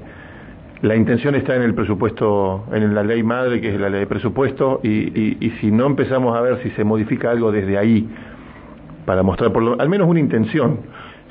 la 0.81 0.95
intención 0.95 1.35
está 1.35 1.55
en 1.55 1.61
el 1.61 1.73
presupuesto, 1.73 2.65
en 2.71 2.93
la 2.93 3.03
ley 3.03 3.23
madre, 3.23 3.61
que 3.61 3.73
es 3.73 3.79
la 3.79 3.89
ley 3.89 4.01
de 4.01 4.07
presupuesto, 4.07 4.81
y, 4.83 5.51
si 5.61 5.71
no 5.71 5.85
empezamos 5.85 6.35
a 6.37 6.41
ver 6.41 6.61
si 6.63 6.69
se 6.71 6.83
modifica 6.83 7.31
algo 7.31 7.51
desde 7.51 7.77
ahí, 7.77 8.07
para 9.05 9.23
mostrar 9.23 9.51
por 9.53 9.63
lo, 9.63 9.79
al 9.79 9.89
menos 9.89 10.07
una 10.07 10.19
intención, 10.19 10.79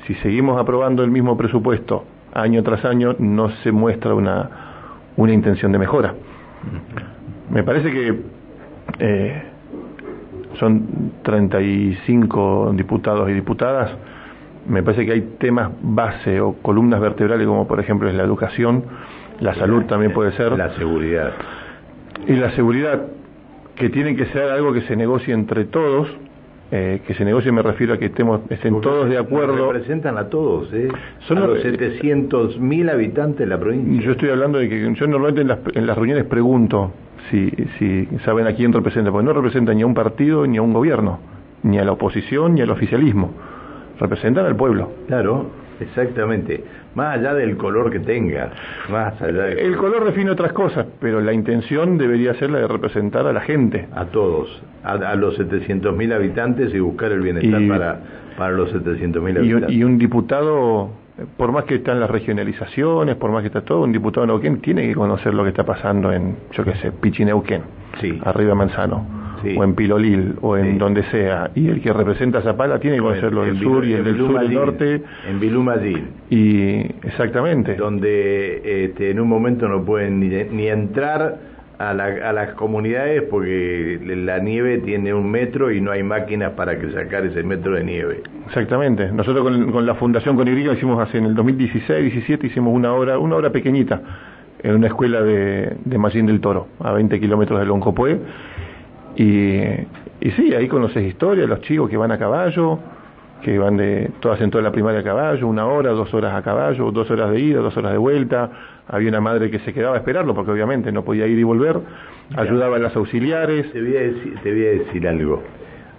si 0.07 0.15
seguimos 0.15 0.59
aprobando 0.59 1.03
el 1.03 1.11
mismo 1.11 1.37
presupuesto 1.37 2.05
año 2.33 2.63
tras 2.63 2.83
año, 2.85 3.15
no 3.19 3.49
se 3.63 3.71
muestra 3.71 4.13
una, 4.13 4.49
una 5.15 5.33
intención 5.33 5.71
de 5.71 5.79
mejora. 5.79 6.13
Me 7.49 7.63
parece 7.63 7.91
que 7.91 8.19
eh, 8.99 9.43
son 10.59 11.11
35 11.23 12.73
diputados 12.75 13.29
y 13.29 13.33
diputadas, 13.33 13.91
me 14.67 14.81
parece 14.83 15.05
que 15.05 15.11
hay 15.11 15.21
temas 15.39 15.71
base 15.81 16.41
o 16.41 16.53
columnas 16.53 16.99
vertebrales 16.99 17.45
como 17.47 17.67
por 17.67 17.79
ejemplo 17.79 18.09
es 18.09 18.15
la 18.15 18.23
educación, 18.23 18.83
la 19.39 19.53
salud 19.55 19.83
también 19.85 20.13
puede 20.13 20.31
ser. 20.33 20.53
La 20.53 20.75
seguridad. 20.75 21.33
Y 22.27 22.33
la 22.33 22.51
seguridad, 22.51 23.07
que 23.75 23.89
tiene 23.89 24.15
que 24.15 24.25
ser 24.27 24.43
algo 24.43 24.73
que 24.73 24.81
se 24.81 24.95
negocie 24.95 25.33
entre 25.33 25.65
todos, 25.65 26.07
eh, 26.71 27.01
que 27.05 27.13
se 27.13 27.23
negocie 27.23 27.51
me 27.51 27.61
refiero 27.61 27.93
a 27.93 27.97
que 27.97 28.05
estemos, 28.05 28.41
estén 28.49 28.81
todos 28.81 29.09
de 29.09 29.17
acuerdo. 29.17 29.71
Representan 29.71 30.17
a 30.17 30.29
todos, 30.29 30.73
¿eh? 30.73 30.87
Son 31.27 31.37
a 31.37 31.47
los 31.47 31.63
700.000 31.63 32.91
habitantes 32.91 33.39
de 33.39 33.45
la 33.45 33.59
provincia. 33.59 34.01
Yo 34.03 34.11
estoy 34.13 34.29
hablando 34.29 34.57
de 34.57 34.69
que 34.69 34.93
yo 34.93 35.07
normalmente 35.07 35.41
en 35.41 35.47
las, 35.47 35.59
en 35.73 35.85
las 35.85 35.95
reuniones 35.95 36.25
pregunto 36.25 36.91
si, 37.29 37.51
si 37.77 38.07
saben 38.23 38.47
a 38.47 38.53
quién 38.53 38.73
representa, 38.73 39.11
porque 39.11 39.25
no 39.25 39.33
representa 39.33 39.73
ni 39.73 39.83
a 39.83 39.85
un 39.85 39.93
partido 39.93 40.47
ni 40.47 40.57
a 40.57 40.61
un 40.61 40.73
gobierno, 40.73 41.19
ni 41.63 41.77
a 41.77 41.83
la 41.83 41.91
oposición 41.91 42.55
ni 42.55 42.61
al 42.61 42.71
oficialismo. 42.71 43.31
Representan 43.99 44.45
al 44.45 44.55
pueblo. 44.55 44.91
Claro, 45.07 45.51
exactamente 45.79 46.63
más 46.95 47.17
allá 47.17 47.33
del 47.33 47.57
color 47.57 47.91
que 47.91 47.99
tenga, 47.99 48.51
más 48.89 49.21
allá 49.21 49.49
El 49.49 49.75
color 49.75 50.05
define 50.05 50.31
otras 50.31 50.53
cosas, 50.53 50.87
pero 50.99 51.21
la 51.21 51.33
intención 51.33 51.97
debería 51.97 52.33
ser 52.35 52.49
la 52.49 52.59
de 52.59 52.67
representar 52.67 53.27
a 53.27 53.33
la 53.33 53.41
gente. 53.41 53.87
A 53.93 54.05
todos, 54.05 54.61
a, 54.83 55.15
los 55.15 55.37
700.000 55.37 56.13
habitantes 56.13 56.73
y 56.73 56.79
buscar 56.79 57.11
el 57.11 57.21
bienestar 57.21 57.67
para, 57.67 57.99
para 58.37 58.51
los 58.53 58.73
700.000 58.73 59.37
habitantes. 59.37 59.75
Y 59.75 59.83
un, 59.83 59.97
diputado, 59.97 60.89
por 61.35 61.51
más 61.51 61.65
que 61.65 61.75
están 61.75 61.99
las 61.99 62.09
regionalizaciones, 62.09 63.17
por 63.17 63.31
más 63.31 63.41
que 63.41 63.47
está 63.47 63.61
todo, 63.61 63.83
un 63.83 63.91
diputado 63.91 64.25
de 64.25 64.31
Neuquén 64.31 64.61
tiene 64.61 64.87
que 64.87 64.95
conocer 64.95 65.33
lo 65.33 65.43
que 65.43 65.49
está 65.49 65.65
pasando 65.65 66.13
en, 66.13 66.37
yo 66.53 66.63
qué 66.63 66.75
sé, 66.75 66.91
Pichineuquén, 66.93 67.61
sí. 67.99 68.19
arriba 68.23 68.55
Manzano 68.55 69.24
o 69.57 69.63
en 69.63 69.75
Pilolil 69.75 70.35
o 70.41 70.57
en 70.57 70.77
donde 70.77 71.03
sea 71.11 71.51
y 71.55 71.67
el 71.67 71.81
que 71.81 71.91
representa 71.93 72.39
a 72.39 72.41
Zapala 72.41 72.79
tiene 72.79 72.97
que 72.97 73.01
conocerlo 73.01 73.43
del 73.43 73.59
sur 73.59 73.85
y 73.85 73.93
el 73.93 74.03
del 74.03 74.17
sur 74.17 74.39
del 74.39 74.53
norte 74.53 75.01
en 75.27 75.39
Bilumadil 75.39 76.03
y 76.29 76.79
exactamente 77.03 77.75
donde 77.75 78.85
este, 78.85 79.11
en 79.11 79.19
un 79.19 79.27
momento 79.27 79.67
no 79.67 79.83
pueden 79.83 80.19
ni, 80.19 80.67
entrar 80.67 81.37
a, 81.77 81.89
a, 81.89 82.33
las 82.33 82.53
comunidades 82.53 83.23
porque 83.23 83.99
la 84.03 84.39
nieve 84.39 84.79
tiene 84.79 85.13
un 85.13 85.29
metro 85.29 85.71
y 85.71 85.81
no 85.81 85.91
hay 85.91 86.03
máquinas 86.03 86.51
para 86.51 86.79
que 86.79 86.91
sacar 86.91 87.25
ese 87.25 87.43
metro 87.43 87.75
de 87.75 87.83
nieve. 87.83 88.21
Exactamente. 88.47 89.11
Nosotros 89.11 89.43
con, 89.43 89.71
con 89.71 89.85
la 89.85 89.95
Fundación 89.95 90.37
con 90.37 90.47
hicimos 90.47 90.99
hace 91.01 91.17
en 91.17 91.25
el 91.25 91.35
2016-17 91.35 92.45
hicimos 92.45 92.73
una 92.73 92.93
obra, 92.93 93.19
una 93.19 93.35
obra 93.35 93.49
pequeñita 93.51 94.01
en 94.65 94.75
una 94.75 94.87
escuela 94.87 95.21
de, 95.21 95.77
de 95.85 95.97
Mallín 95.97 96.25
del 96.25 96.39
Toro, 96.41 96.67
a 96.79 96.91
20 96.91 97.19
kilómetros 97.19 97.59
de 97.59 97.65
Loncopué. 97.65 98.19
Y, 99.15 99.59
y 100.21 100.31
sí, 100.35 100.53
ahí 100.53 100.67
conoces 100.67 101.03
historia, 101.03 101.45
los 101.45 101.61
chicos 101.61 101.89
que 101.89 101.97
van 101.97 102.11
a 102.11 102.17
caballo, 102.17 102.79
que 103.41 103.59
van 103.59 103.77
de 103.77 104.11
todas 104.19 104.41
en 104.41 104.49
toda 104.49 104.63
la 104.63 104.71
primaria 104.71 105.01
a 105.01 105.03
caballo, 105.03 105.47
una 105.47 105.67
hora, 105.67 105.91
dos 105.91 106.13
horas 106.13 106.33
a 106.33 106.41
caballo, 106.41 106.91
dos 106.91 107.09
horas 107.11 107.31
de 107.31 107.39
ida, 107.39 107.59
dos 107.59 107.75
horas 107.77 107.91
de 107.91 107.97
vuelta. 107.97 108.49
Había 108.87 109.09
una 109.09 109.21
madre 109.21 109.51
que 109.51 109.59
se 109.59 109.73
quedaba 109.73 109.95
a 109.95 109.99
esperarlo 109.99 110.33
porque 110.33 110.51
obviamente 110.51 110.91
no 110.91 111.03
podía 111.03 111.27
ir 111.27 111.37
y 111.37 111.43
volver, 111.43 111.79
ayudaba 112.35 112.77
a 112.77 112.79
las 112.79 112.95
auxiliares. 112.95 113.71
Te 113.71 113.81
voy 113.81 113.97
a 113.97 114.01
decir, 114.01 114.35
te 114.41 114.51
voy 114.51 114.65
a 114.65 114.69
decir 114.69 115.07
algo. 115.07 115.43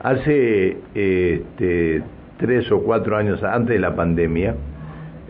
Hace 0.03 0.77
este, 0.95 2.03
tres 2.39 2.71
o 2.71 2.81
cuatro 2.83 3.17
años 3.17 3.43
antes 3.43 3.75
de 3.75 3.81
la 3.81 3.95
pandemia, 3.95 4.55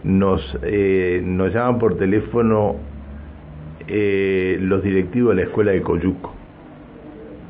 nos, 0.05 0.59
eh, 0.62 1.21
nos 1.25 1.52
llaman 1.52 1.78
por 1.78 1.97
teléfono 1.97 2.76
eh, 3.88 4.57
los 4.61 4.83
directivos 4.83 5.35
de 5.35 5.43
la 5.43 5.49
escuela 5.49 5.73
de 5.73 5.83
Coyuco, 5.83 6.35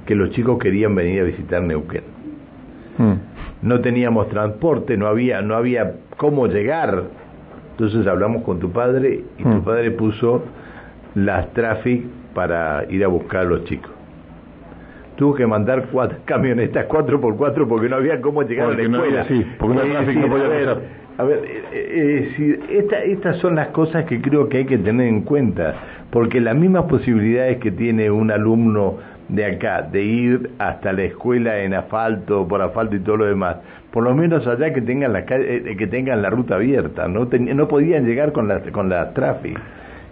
que 0.06 0.14
los 0.14 0.30
chicos 0.30 0.58
querían 0.58 0.94
venir 0.94 1.20
a 1.20 1.24
visitar 1.24 1.62
Neuquén. 1.62 2.04
Hmm. 2.96 3.14
No 3.62 3.80
teníamos 3.80 4.28
transporte, 4.28 4.96
no 4.96 5.06
había, 5.06 5.42
no 5.42 5.54
había 5.54 5.96
cómo 6.16 6.46
llegar. 6.46 7.04
Entonces 7.72 8.06
hablamos 8.06 8.42
con 8.42 8.58
tu 8.58 8.70
padre 8.70 9.24
y 9.38 9.42
tu 9.42 9.48
hmm. 9.48 9.64
padre 9.64 9.90
puso 9.90 10.44
las 11.14 11.52
traffic 11.52 12.04
para 12.34 12.84
ir 12.90 13.04
a 13.04 13.08
buscar 13.08 13.42
a 13.42 13.44
los 13.44 13.64
chicos 13.64 13.90
tuvo 15.16 15.34
que 15.34 15.46
mandar 15.46 15.86
cuatro 15.90 16.18
camionetas 16.26 16.84
cuatro 16.90 17.18
por 17.18 17.38
cuatro 17.38 17.66
porque 17.66 17.88
no 17.88 17.96
había 17.96 18.20
cómo 18.20 18.42
llegar 18.42 18.68
a 18.68 18.74
la 18.74 18.82
escuela. 18.82 19.24
sí, 19.24 19.46
porque 19.58 19.78
tráfico 19.78 20.20
no 20.20 20.28
podía 20.28 20.76
a 21.18 21.24
ver, 21.24 21.42
eh, 21.72 22.30
eh, 22.38 22.60
esta, 22.72 23.02
estas 23.02 23.38
son 23.38 23.54
las 23.54 23.68
cosas 23.68 24.04
que 24.04 24.20
creo 24.20 24.50
que 24.50 24.58
hay 24.58 24.64
que 24.66 24.76
tener 24.76 25.08
en 25.08 25.22
cuenta, 25.22 25.74
porque 26.10 26.40
las 26.42 26.54
mismas 26.54 26.84
posibilidades 26.84 27.56
que 27.58 27.70
tiene 27.70 28.10
un 28.10 28.30
alumno 28.30 28.98
de 29.28 29.44
acá, 29.44 29.82
de 29.82 30.02
ir 30.02 30.50
hasta 30.58 30.92
la 30.92 31.02
escuela 31.02 31.58
en 31.58 31.74
asfalto, 31.74 32.46
por 32.46 32.62
asfalto 32.62 32.96
y 32.96 33.00
todo 33.00 33.18
lo 33.18 33.26
demás, 33.26 33.56
por 33.90 34.04
lo 34.04 34.14
menos 34.14 34.46
allá 34.46 34.72
que 34.72 34.80
tengan 34.80 35.12
la 35.12 35.24
eh, 35.28 35.74
que 35.76 35.86
tengan 35.86 36.22
la 36.22 36.30
ruta 36.30 36.56
abierta, 36.56 37.08
no 37.08 37.24
no 37.26 37.68
podían 37.68 38.06
llegar 38.06 38.32
con 38.32 38.48
la 38.48 38.60
con 38.60 38.88
la 38.88 39.12
tráfico. 39.12 39.60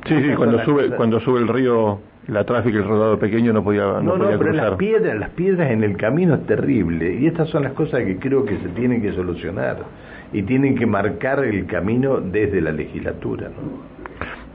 Sí, 0.06 0.14
sí, 0.20 0.34
cuando 0.34 0.62
sube 0.64 0.90
cuando 0.96 1.20
sube 1.20 1.40
el 1.40 1.48
río 1.48 2.00
la 2.26 2.44
tráfico, 2.44 2.78
el 2.78 2.84
rodado 2.84 3.18
pequeño 3.18 3.52
no 3.52 3.62
podía 3.62 3.82
no, 3.82 4.16
no, 4.16 4.38
pero 4.38 4.52
las 4.52 4.76
piedras, 4.76 5.18
las 5.18 5.30
piedras 5.30 5.70
en 5.70 5.84
el 5.84 5.96
camino 5.96 6.34
es 6.34 6.46
terrible 6.46 7.14
y 7.14 7.26
estas 7.26 7.48
son 7.50 7.64
las 7.64 7.72
cosas 7.72 8.00
que 8.04 8.18
creo 8.18 8.44
que 8.44 8.56
se 8.58 8.68
tienen 8.70 9.02
que 9.02 9.12
solucionar 9.12 9.76
y 10.32 10.42
tienen 10.42 10.76
que 10.76 10.86
marcar 10.86 11.44
el 11.44 11.66
camino 11.66 12.20
desde 12.20 12.60
la 12.60 12.72
legislatura, 12.72 13.48
¿no? 13.48 13.93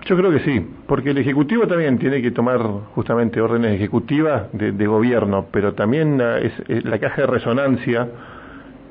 Yo 0.09 0.17
creo 0.17 0.31
que 0.31 0.39
sí, 0.39 0.65
porque 0.87 1.11
el 1.11 1.19
Ejecutivo 1.19 1.67
también 1.67 1.99
tiene 1.99 2.19
que 2.19 2.31
tomar 2.31 2.59
justamente 2.95 3.39
órdenes 3.41 3.75
ejecutivas 3.75 4.47
de, 4.53 4.87
gobierno, 4.87 5.45
pero 5.51 5.75
también 5.75 6.19
es, 6.19 6.83
la 6.83 6.97
caja 6.97 7.21
de 7.21 7.27
resonancia 7.27 8.07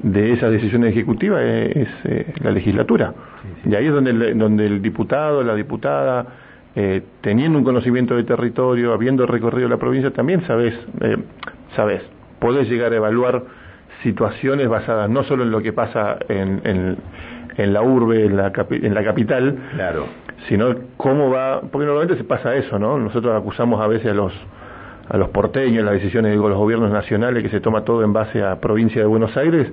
de 0.00 0.32
esas 0.32 0.52
decisiones 0.52 0.92
ejecutivas 0.92 1.42
es, 1.42 1.88
eh, 2.04 2.32
la 2.40 2.52
legislatura. 2.52 3.14
Y 3.64 3.74
ahí 3.74 3.86
es 3.86 3.92
donde 3.92 4.12
el, 4.12 4.38
donde 4.38 4.66
el 4.66 4.80
diputado, 4.80 5.42
la 5.42 5.56
diputada, 5.56 6.24
eh, 6.76 7.02
teniendo 7.20 7.58
un 7.58 7.64
conocimiento 7.64 8.14
de 8.14 8.22
territorio, 8.22 8.92
habiendo 8.92 9.26
recorrido 9.26 9.68
la 9.68 9.76
provincia, 9.76 10.12
también 10.12 10.46
sabes, 10.46 10.74
eh, 11.00 11.16
sabes, 11.74 12.00
podés 12.38 12.68
llegar 12.70 12.92
a 12.92 12.96
evaluar 12.96 13.42
situaciones 14.04 14.68
basadas 14.68 15.10
no 15.10 15.24
solo 15.24 15.42
en 15.42 15.50
lo 15.50 15.60
que 15.62 15.72
pasa 15.72 16.16
en, 16.28 16.60
en, 16.62 16.96
la 17.66 17.82
urbe, 17.82 18.24
en 18.26 18.36
la, 18.36 18.52
en 18.70 18.94
la 18.94 19.04
capital, 19.04 19.58
claro. 19.74 20.06
sino 20.48 20.74
cómo 20.96 21.30
va, 21.30 21.60
porque 21.60 21.86
normalmente 21.86 22.16
se 22.16 22.24
pasa 22.24 22.54
eso, 22.54 22.78
¿no? 22.78 22.98
Nosotros 22.98 23.36
acusamos 23.36 23.80
a 23.80 23.86
veces 23.86 24.12
a 24.12 24.14
los 24.14 24.32
a 25.08 25.16
los 25.16 25.30
porteños, 25.30 25.84
las 25.84 25.94
decisiones 25.94 26.32
de 26.32 26.36
los 26.36 26.56
gobiernos 26.56 26.90
nacionales, 26.90 27.42
que 27.42 27.48
se 27.48 27.60
toma 27.60 27.82
todo 27.82 28.04
en 28.04 28.12
base 28.12 28.42
a 28.42 28.60
provincia 28.60 29.00
de 29.00 29.06
Buenos 29.06 29.36
Aires, 29.36 29.72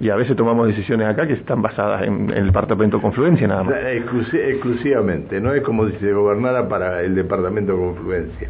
y 0.00 0.10
a 0.10 0.16
veces 0.16 0.36
tomamos 0.36 0.68
decisiones 0.68 1.08
acá 1.08 1.26
que 1.26 1.32
están 1.32 1.60
basadas 1.60 2.06
en, 2.06 2.30
el 2.30 2.46
departamento 2.46 2.98
de 2.98 3.02
Confluencia 3.02 3.48
nada 3.48 3.64
más. 3.64 3.74
exclusivamente, 3.82 5.40
no 5.40 5.52
es 5.52 5.62
como 5.62 5.88
si 5.88 5.96
se 5.96 6.12
gobernara 6.12 6.68
para 6.68 7.02
el 7.02 7.16
departamento 7.16 7.72
de 7.72 7.78
Confluencia. 7.78 8.48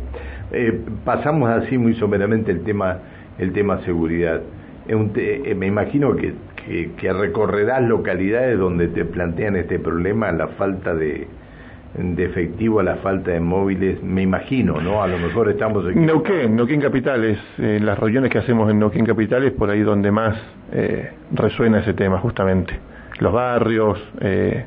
Eh, 0.53 0.79
pasamos 1.05 1.49
así 1.49 1.79
muy 1.79 1.95
someramente 1.95 2.51
el 2.51 2.63
tema, 2.63 2.99
el 3.39 3.53
tema 3.53 3.79
seguridad. 3.85 4.43
Eh, 4.89 5.55
me 5.55 5.67
imagino 5.67 6.17
que, 6.17 6.35
que, 6.65 6.93
que 6.97 7.13
recorrerás 7.13 7.83
localidades 7.83 8.59
donde 8.59 8.89
te 8.89 9.05
plantean 9.05 9.57
este 9.57 9.79
problema, 9.79 10.33
la 10.33 10.49
falta 10.49 10.95
de, 10.95 11.27
de 11.95 12.25
efectivo 12.25 12.83
la 12.83 12.97
falta 12.97 13.33
de 13.33 13.41
móviles, 13.41 14.03
me 14.03 14.23
imagino, 14.23 14.81
¿no? 14.81 15.03
A 15.03 15.07
lo 15.07 15.19
mejor 15.19 15.49
estamos 15.49 15.87
en 15.87 16.07
Neuquén, 16.07 16.55
Neuquén 16.55 16.81
Capital 16.81 17.25
es, 17.25 17.39
en 17.59 17.85
las 17.85 17.99
reuniones 17.99 18.31
que 18.31 18.39
hacemos 18.39 18.71
en 18.71 18.79
Neuquén 18.79 19.05
Capital 19.05 19.45
es 19.45 19.53
por 19.53 19.71
ahí 19.71 19.81
donde 19.81 20.11
más 20.11 20.37
eh, 20.73 21.11
resuena 21.33 21.81
ese 21.81 21.95
tema, 21.95 22.19
justamente. 22.19 22.79
Los 23.21 23.33
barrios, 23.33 23.99
eh, 24.21 24.65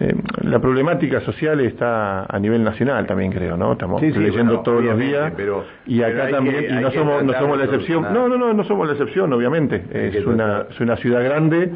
eh, 0.00 0.14
la 0.42 0.58
problemática 0.58 1.20
social 1.20 1.60
está 1.60 2.24
a 2.24 2.38
nivel 2.38 2.64
nacional 2.64 3.06
también 3.06 3.32
creo, 3.32 3.56
¿no? 3.56 3.72
Estamos 3.72 4.02
leyendo 4.02 4.60
todos 4.60 4.82
los 4.82 4.98
días 4.98 5.32
pero, 5.36 5.64
y 5.86 6.02
acá 6.02 6.30
también, 6.30 6.66
y 6.68 6.82
no 6.82 6.90
somos, 6.90 7.24
no 7.24 7.32
somos 7.34 7.58
la 7.58 7.64
excepción, 7.64 8.02
no, 8.12 8.28
no, 8.28 8.36
no, 8.36 8.52
no 8.52 8.64
somos 8.64 8.86
la 8.86 8.94
excepción, 8.94 9.32
obviamente. 9.32 9.84
Es 9.92 10.26
una, 10.26 10.66
es 10.70 10.80
una 10.80 10.96
ciudad 10.96 11.22
grande, 11.22 11.70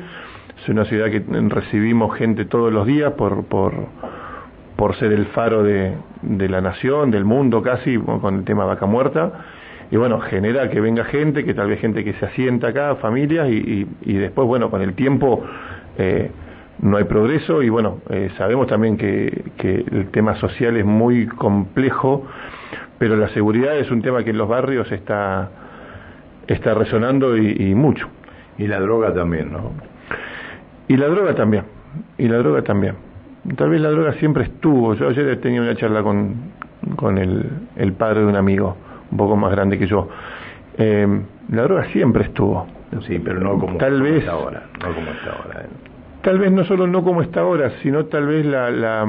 es 0.61 0.69
una 0.69 0.85
ciudad 0.85 1.07
que 1.11 1.23
recibimos 1.49 2.17
gente 2.17 2.45
todos 2.45 2.73
los 2.73 2.87
días 2.87 3.13
por, 3.13 3.45
por 3.45 3.75
por 4.79 4.95
ser 4.95 5.13
el 5.13 5.27
faro 5.27 5.65
de, 5.65 5.93
de 6.23 6.49
la 6.49 6.61
nación, 6.61 7.11
del 7.11 7.25
mundo 7.25 7.63
casi, 7.63 7.99
con 7.99 8.37
el 8.37 8.45
tema 8.45 8.65
vaca 8.65 8.87
muerta. 8.87 9.33
Y 9.91 9.97
bueno, 9.97 10.21
genera 10.21 10.71
que 10.71 10.81
venga 10.81 11.03
gente, 11.03 11.45
que 11.45 11.53
tal 11.53 11.67
vez 11.67 11.81
gente 11.81 12.05
que 12.05 12.13
se 12.13 12.27
asienta 12.27 12.69
acá, 12.69 12.95
familias, 12.95 13.49
y, 13.51 13.89
y, 14.03 14.13
después, 14.13 14.47
bueno, 14.47 14.71
con 14.71 14.81
el 14.81 14.95
tiempo 14.95 15.43
eh, 15.99 16.31
no 16.81 16.97
hay 16.97 17.05
progreso 17.05 17.63
y 17.63 17.69
bueno, 17.69 17.99
eh, 18.11 18.31
sabemos 18.37 18.67
también 18.67 18.97
que, 18.97 19.45
que 19.57 19.85
el 19.91 20.11
tema 20.11 20.37
social 20.37 20.77
es 20.77 20.85
muy 20.85 21.27
complejo, 21.27 22.27
pero 22.99 23.17
la 23.17 23.29
seguridad 23.29 23.77
es 23.77 23.91
un 23.91 24.03
tema 24.03 24.25
que 24.25 24.31
en 24.31 24.39
los 24.39 24.49
barrios 24.49 24.91
está, 24.93 25.51
está 26.47 26.75
resonando 26.75 27.37
y, 27.37 27.71
y 27.71 27.75
mucho. 27.75 28.09
Y 28.59 28.67
la 28.67 28.81
droga 28.81 29.15
también, 29.15 29.53
¿no? 29.53 29.73
Y 30.89 30.97
la 30.97 31.07
droga 31.09 31.35
también, 31.35 31.65
y 32.17 32.29
la 32.29 32.39
droga 32.39 32.63
también 32.63 33.09
tal 33.57 33.71
vez 33.71 33.81
la 33.81 33.91
droga 33.91 34.13
siempre 34.15 34.45
estuvo. 34.45 34.95
Yo 34.95 35.09
ayer 35.09 35.41
tenía 35.41 35.63
una 35.63 35.75
charla 35.77 36.03
con, 36.03 36.35
con 36.97 37.19
el, 37.19 37.49
el 37.77 37.93
padre 37.93 38.21
de 38.21 38.27
un 38.27 38.37
amigo, 38.37 38.77
un 39.11 39.19
poco 39.19 39.37
más 39.37 39.51
grande 39.51 39.79
que 39.79 39.87
yo. 39.87 40.09
Eh, 40.77 41.07
la 41.51 41.63
droga 41.63 41.85
siempre 41.93 42.25
estuvo. 42.25 42.67
Sí, 43.07 43.19
pero 43.23 43.41
no 43.41 43.59
como, 43.59 43.77
tal 43.77 44.01
vez, 44.01 44.21
está 44.21 44.33
ahora. 44.33 44.63
No 44.81 44.95
como 44.95 45.11
está 45.11 45.33
ahora. 45.33 45.61
¿eh? 45.63 45.88
Tal 46.29 46.39
vez 46.39 46.53
no 46.53 46.63
solo 46.67 46.87
no 46.87 47.03
como 47.03 47.23
está 47.23 47.41
ahora, 47.41 47.71
sino 47.83 48.05
tal 48.05 48.27
vez 48.27 48.45
la, 48.45 48.69
la, 48.69 49.09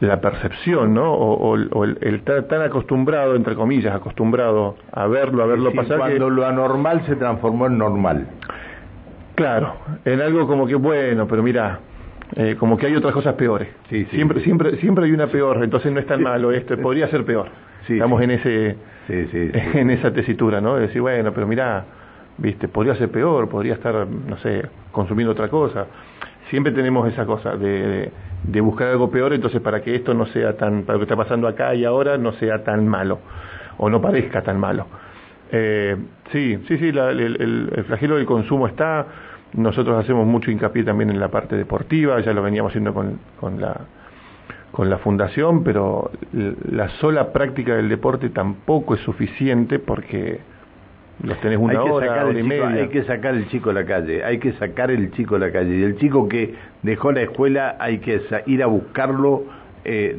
la 0.00 0.20
percepción, 0.22 0.94
¿no? 0.94 1.12
O, 1.12 1.54
o, 1.54 1.84
el, 1.84 1.98
estar 2.00 2.44
tan 2.44 2.62
acostumbrado, 2.62 3.36
entre 3.36 3.54
comillas, 3.54 3.94
acostumbrado 3.94 4.76
a 4.90 5.06
verlo, 5.06 5.42
a 5.42 5.46
verlo 5.46 5.74
pasar. 5.74 5.98
Cuando 5.98 6.30
lo 6.30 6.46
anormal 6.46 7.04
se 7.04 7.16
transformó 7.16 7.66
en 7.66 7.76
normal. 7.76 8.26
Claro, 9.34 9.74
en 10.06 10.22
algo 10.22 10.46
como 10.46 10.66
que, 10.66 10.76
bueno, 10.76 11.28
pero 11.28 11.42
mira, 11.42 11.80
eh, 12.36 12.56
como 12.58 12.78
que 12.78 12.86
hay 12.86 12.96
otras 12.96 13.12
cosas 13.12 13.34
peores. 13.34 13.68
siempre, 14.08 14.40
siempre, 14.40 14.78
siempre 14.78 15.04
hay 15.04 15.12
una 15.12 15.26
peor, 15.26 15.62
entonces 15.62 15.92
no 15.92 16.00
es 16.00 16.06
tan 16.06 16.22
malo 16.22 16.52
esto, 16.52 16.78
podría 16.78 17.08
ser 17.08 17.26
peor. 17.26 17.48
Estamos 17.86 18.22
en 18.22 18.30
ese, 18.30 18.76
en 19.10 19.90
esa 19.90 20.10
tesitura, 20.10 20.58
¿no? 20.58 20.76
De 20.76 20.86
decir, 20.86 21.02
bueno, 21.02 21.32
pero 21.34 21.46
mira, 21.46 21.84
viste, 22.38 22.68
podría 22.68 22.94
ser 22.94 23.10
peor, 23.10 23.48
podría 23.48 23.74
estar, 23.74 24.06
no 24.06 24.36
sé, 24.38 24.66
consumiendo 24.92 25.32
otra 25.32 25.48
cosa. 25.48 25.86
Siempre 26.50 26.72
tenemos 26.72 27.08
esa 27.12 27.26
cosa 27.26 27.56
de, 27.56 28.10
de, 28.44 28.60
buscar 28.60 28.88
algo 28.88 29.10
peor, 29.10 29.32
entonces 29.32 29.60
para 29.60 29.82
que 29.82 29.94
esto 29.94 30.14
no 30.14 30.26
sea 30.26 30.56
tan, 30.56 30.84
para 30.84 30.94
lo 30.94 31.00
que 31.00 31.12
está 31.12 31.16
pasando 31.16 31.48
acá 31.48 31.74
y 31.74 31.84
ahora 31.84 32.18
no 32.18 32.32
sea 32.34 32.62
tan 32.62 32.86
malo, 32.86 33.18
o 33.78 33.90
no 33.90 34.00
parezca 34.00 34.42
tan 34.42 34.58
malo. 34.60 34.86
Eh, 35.50 35.96
sí, 36.32 36.58
sí, 36.68 36.78
sí, 36.78 36.88
el, 36.88 37.70
el 37.74 37.84
flagelo 37.84 38.16
del 38.16 38.26
consumo 38.26 38.66
está, 38.66 39.06
nosotros 39.56 39.98
hacemos 39.98 40.26
mucho 40.26 40.50
hincapié 40.50 40.84
también 40.84 41.10
en 41.10 41.18
la 41.18 41.28
parte 41.28 41.56
deportiva, 41.56 42.20
ya 42.20 42.32
lo 42.32 42.42
veníamos 42.42 42.70
haciendo 42.70 42.92
con, 42.92 43.18
con, 43.40 43.60
la, 43.60 43.80
con 44.70 44.90
la 44.90 44.98
fundación, 44.98 45.64
pero 45.64 46.10
la 46.32 46.88
sola 47.00 47.32
práctica 47.32 47.74
del 47.74 47.88
deporte 47.88 48.28
tampoco 48.30 48.94
es 48.94 49.00
suficiente 49.00 49.78
porque 49.78 50.40
los 51.22 51.40
tenés 51.40 51.58
una 51.58 51.82
hora, 51.82 52.26
hora 52.26 52.38
y 52.38 52.42
media. 52.42 52.68
Hay 52.68 52.88
que 52.88 53.02
sacar 53.04 53.34
el 53.34 53.48
chico 53.48 53.70
a 53.70 53.72
la 53.72 53.84
calle, 53.84 54.22
hay 54.24 54.38
que 54.38 54.52
sacar 54.52 54.90
el 54.90 55.10
chico 55.12 55.36
a 55.36 55.38
la 55.38 55.50
calle. 55.50 55.78
Y 55.78 55.82
el 55.82 55.96
chico 55.96 56.28
que 56.28 56.54
dejó 56.82 57.12
la 57.12 57.22
escuela 57.22 57.76
hay 57.80 57.98
que 57.98 58.20
ir 58.46 58.62
a 58.62 58.66
buscarlo 58.66 59.44
eh, 59.84 60.16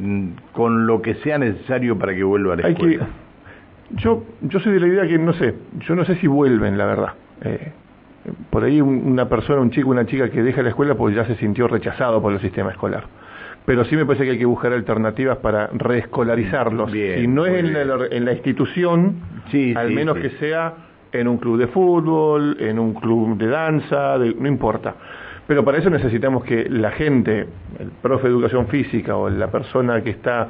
con 0.52 0.86
lo 0.86 1.00
que 1.02 1.14
sea 1.16 1.38
necesario 1.38 1.98
para 1.98 2.14
que 2.14 2.24
vuelva 2.24 2.54
a 2.54 2.56
la 2.56 2.68
escuela. 2.68 3.06
yo, 3.90 4.24
yo 4.42 4.60
soy 4.60 4.72
de 4.72 4.80
la 4.80 4.86
idea 4.88 5.06
que 5.06 5.18
no 5.18 5.32
sé, 5.34 5.54
yo 5.86 5.94
no 5.94 6.04
sé 6.04 6.16
si 6.16 6.26
vuelven, 6.26 6.76
la 6.76 6.86
verdad. 6.86 7.12
Eh, 7.44 7.72
por 8.50 8.64
ahí 8.64 8.80
una 8.80 9.28
persona, 9.28 9.60
un 9.60 9.70
chico, 9.70 9.88
una 9.90 10.04
chica 10.04 10.28
que 10.30 10.42
deja 10.42 10.62
la 10.62 10.70
escuela 10.70 10.94
porque 10.96 11.16
ya 11.16 11.24
se 11.26 11.36
sintió 11.36 11.68
rechazado 11.68 12.20
por 12.20 12.32
el 12.32 12.40
sistema 12.40 12.70
escolar. 12.70 13.04
pero 13.64 13.84
sí 13.84 13.96
me 13.96 14.04
parece 14.04 14.24
que 14.24 14.30
hay 14.32 14.38
que 14.38 14.44
buscar 14.46 14.72
alternativas 14.72 15.38
para 15.38 15.68
reescolarizarlos. 15.68 16.90
Bien, 16.90 17.20
si 17.20 17.26
no 17.28 17.46
es 17.46 17.58
en 17.64 17.72
la, 17.72 18.06
en 18.10 18.24
la 18.24 18.32
institución, 18.32 19.14
Sí, 19.50 19.72
al 19.76 19.88
sí, 19.88 19.94
menos 19.94 20.16
sí. 20.16 20.22
que 20.22 20.30
sea 20.38 20.74
en 21.12 21.28
un 21.28 21.38
club 21.38 21.58
de 21.58 21.66
fútbol, 21.68 22.56
en 22.60 22.78
un 22.78 22.94
club 22.94 23.36
de 23.38 23.46
danza, 23.48 24.18
de- 24.18 24.34
no 24.34 24.48
importa. 24.48 24.94
Pero 25.46 25.64
para 25.64 25.78
eso 25.78 25.88
necesitamos 25.90 26.44
que 26.44 26.68
la 26.68 26.90
gente, 26.90 27.46
el 27.78 27.90
profe 28.02 28.24
de 28.28 28.34
educación 28.34 28.66
física 28.68 29.16
o 29.16 29.30
la 29.30 29.50
persona 29.50 30.02
que 30.02 30.10
está 30.10 30.48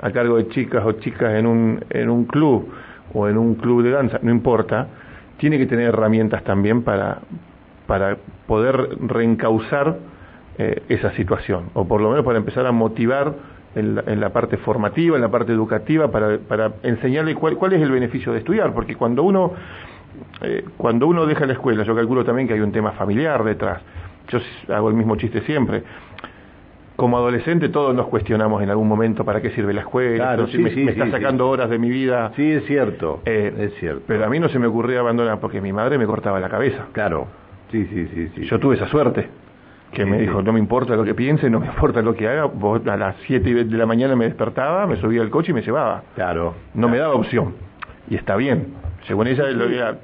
a 0.00 0.10
cargo 0.10 0.36
de 0.36 0.48
chicas 0.48 0.84
o 0.86 0.92
chicas 0.92 1.34
en 1.34 1.46
un, 1.46 1.84
en 1.90 2.08
un 2.08 2.24
club 2.24 2.68
o 3.12 3.28
en 3.28 3.36
un 3.36 3.56
club 3.56 3.82
de 3.82 3.90
danza, 3.90 4.18
no 4.22 4.30
importa, 4.30 4.86
tiene 5.38 5.58
que 5.58 5.66
tener 5.66 5.88
herramientas 5.88 6.42
también 6.44 6.82
para, 6.82 7.18
para 7.86 8.16
poder 8.46 8.88
reencauzar 9.06 9.98
eh, 10.58 10.82
esa 10.88 11.12
situación, 11.12 11.64
o 11.74 11.86
por 11.86 12.00
lo 12.00 12.10
menos 12.10 12.24
para 12.24 12.38
empezar 12.38 12.66
a 12.66 12.72
motivar 12.72 13.34
en 13.74 13.94
la, 13.96 14.04
en 14.06 14.20
la 14.20 14.30
parte 14.30 14.56
formativa, 14.56 15.14
en 15.16 15.22
la 15.22 15.30
parte 15.30 15.52
educativa, 15.52 16.10
para, 16.10 16.38
para 16.38 16.72
enseñarle 16.82 17.34
cuál, 17.34 17.56
cuál 17.56 17.74
es 17.74 17.82
el 17.82 17.90
beneficio 17.90 18.32
de 18.32 18.38
estudiar, 18.38 18.72
porque 18.72 18.96
cuando 18.96 19.22
uno, 19.22 19.52
eh, 20.42 20.64
cuando 20.76 21.06
uno 21.06 21.26
deja 21.26 21.46
la 21.46 21.52
escuela, 21.54 21.82
yo 21.84 21.94
calculo 21.94 22.24
también 22.24 22.46
que 22.48 22.54
hay 22.54 22.60
un 22.60 22.72
tema 22.72 22.92
familiar 22.92 23.42
detrás, 23.44 23.80
yo 24.28 24.38
hago 24.74 24.88
el 24.88 24.94
mismo 24.94 25.16
chiste 25.16 25.40
siempre, 25.42 25.82
como 26.96 27.16
adolescente 27.16 27.68
todos 27.68 27.94
nos 27.94 28.06
cuestionamos 28.08 28.60
en 28.62 28.70
algún 28.70 28.88
momento 28.88 29.24
para 29.24 29.40
qué 29.40 29.50
sirve 29.50 29.72
la 29.72 29.82
escuela, 29.82 30.16
Claro, 30.16 30.46
sí, 30.48 30.58
me, 30.58 30.70
sí, 30.70 30.82
me 30.84 30.90
está 30.92 31.04
sí, 31.06 31.10
sacando 31.12 31.48
horas 31.48 31.70
de 31.70 31.78
mi 31.78 31.88
vida, 31.90 32.32
Sí, 32.34 32.50
es 32.52 32.64
cierto. 32.66 33.20
eh, 33.24 33.52
es 33.58 33.74
cierto. 33.78 34.02
pero 34.06 34.24
a 34.24 34.28
mí 34.28 34.38
no 34.40 34.48
se 34.48 34.58
me 34.58 34.66
ocurría 34.66 35.00
abandonar 35.00 35.38
porque 35.38 35.60
mi 35.60 35.72
madre 35.72 35.96
me 35.98 36.06
cortaba 36.06 36.40
la 36.40 36.48
cabeza. 36.48 36.86
Claro. 36.92 37.26
Sí, 37.70 37.84
sí, 37.86 38.08
sí, 38.14 38.28
sí. 38.34 38.44
Yo 38.46 38.58
tuve 38.58 38.74
esa 38.76 38.88
suerte, 38.88 39.28
que 39.92 40.04
me 40.04 40.18
dijo, 40.18 40.42
no 40.42 40.52
me 40.52 40.58
importa 40.58 40.96
lo 40.96 41.04
que 41.04 41.14
piense, 41.14 41.48
no 41.48 41.60
me 41.60 41.66
importa 41.74 42.02
lo 42.02 42.14
que 42.14 42.26
haga, 42.26 42.46
vos 42.46 42.84
a 42.86 42.96
las 42.96 43.14
7 43.26 43.64
de 43.64 43.76
la 43.76 43.86
mañana 43.86 44.16
me 44.16 44.24
despertaba, 44.24 44.86
me 44.86 44.96
subía 44.96 45.22
al 45.22 45.30
coche 45.30 45.52
y 45.52 45.54
me 45.54 45.62
llevaba. 45.62 46.02
Claro. 46.16 46.54
No 46.74 46.88
me 46.88 46.98
daba 46.98 47.14
opción. 47.14 47.54
Y 48.10 48.16
está 48.16 48.34
bien. 48.36 48.74
Según 49.06 49.26
ella, 49.26 49.44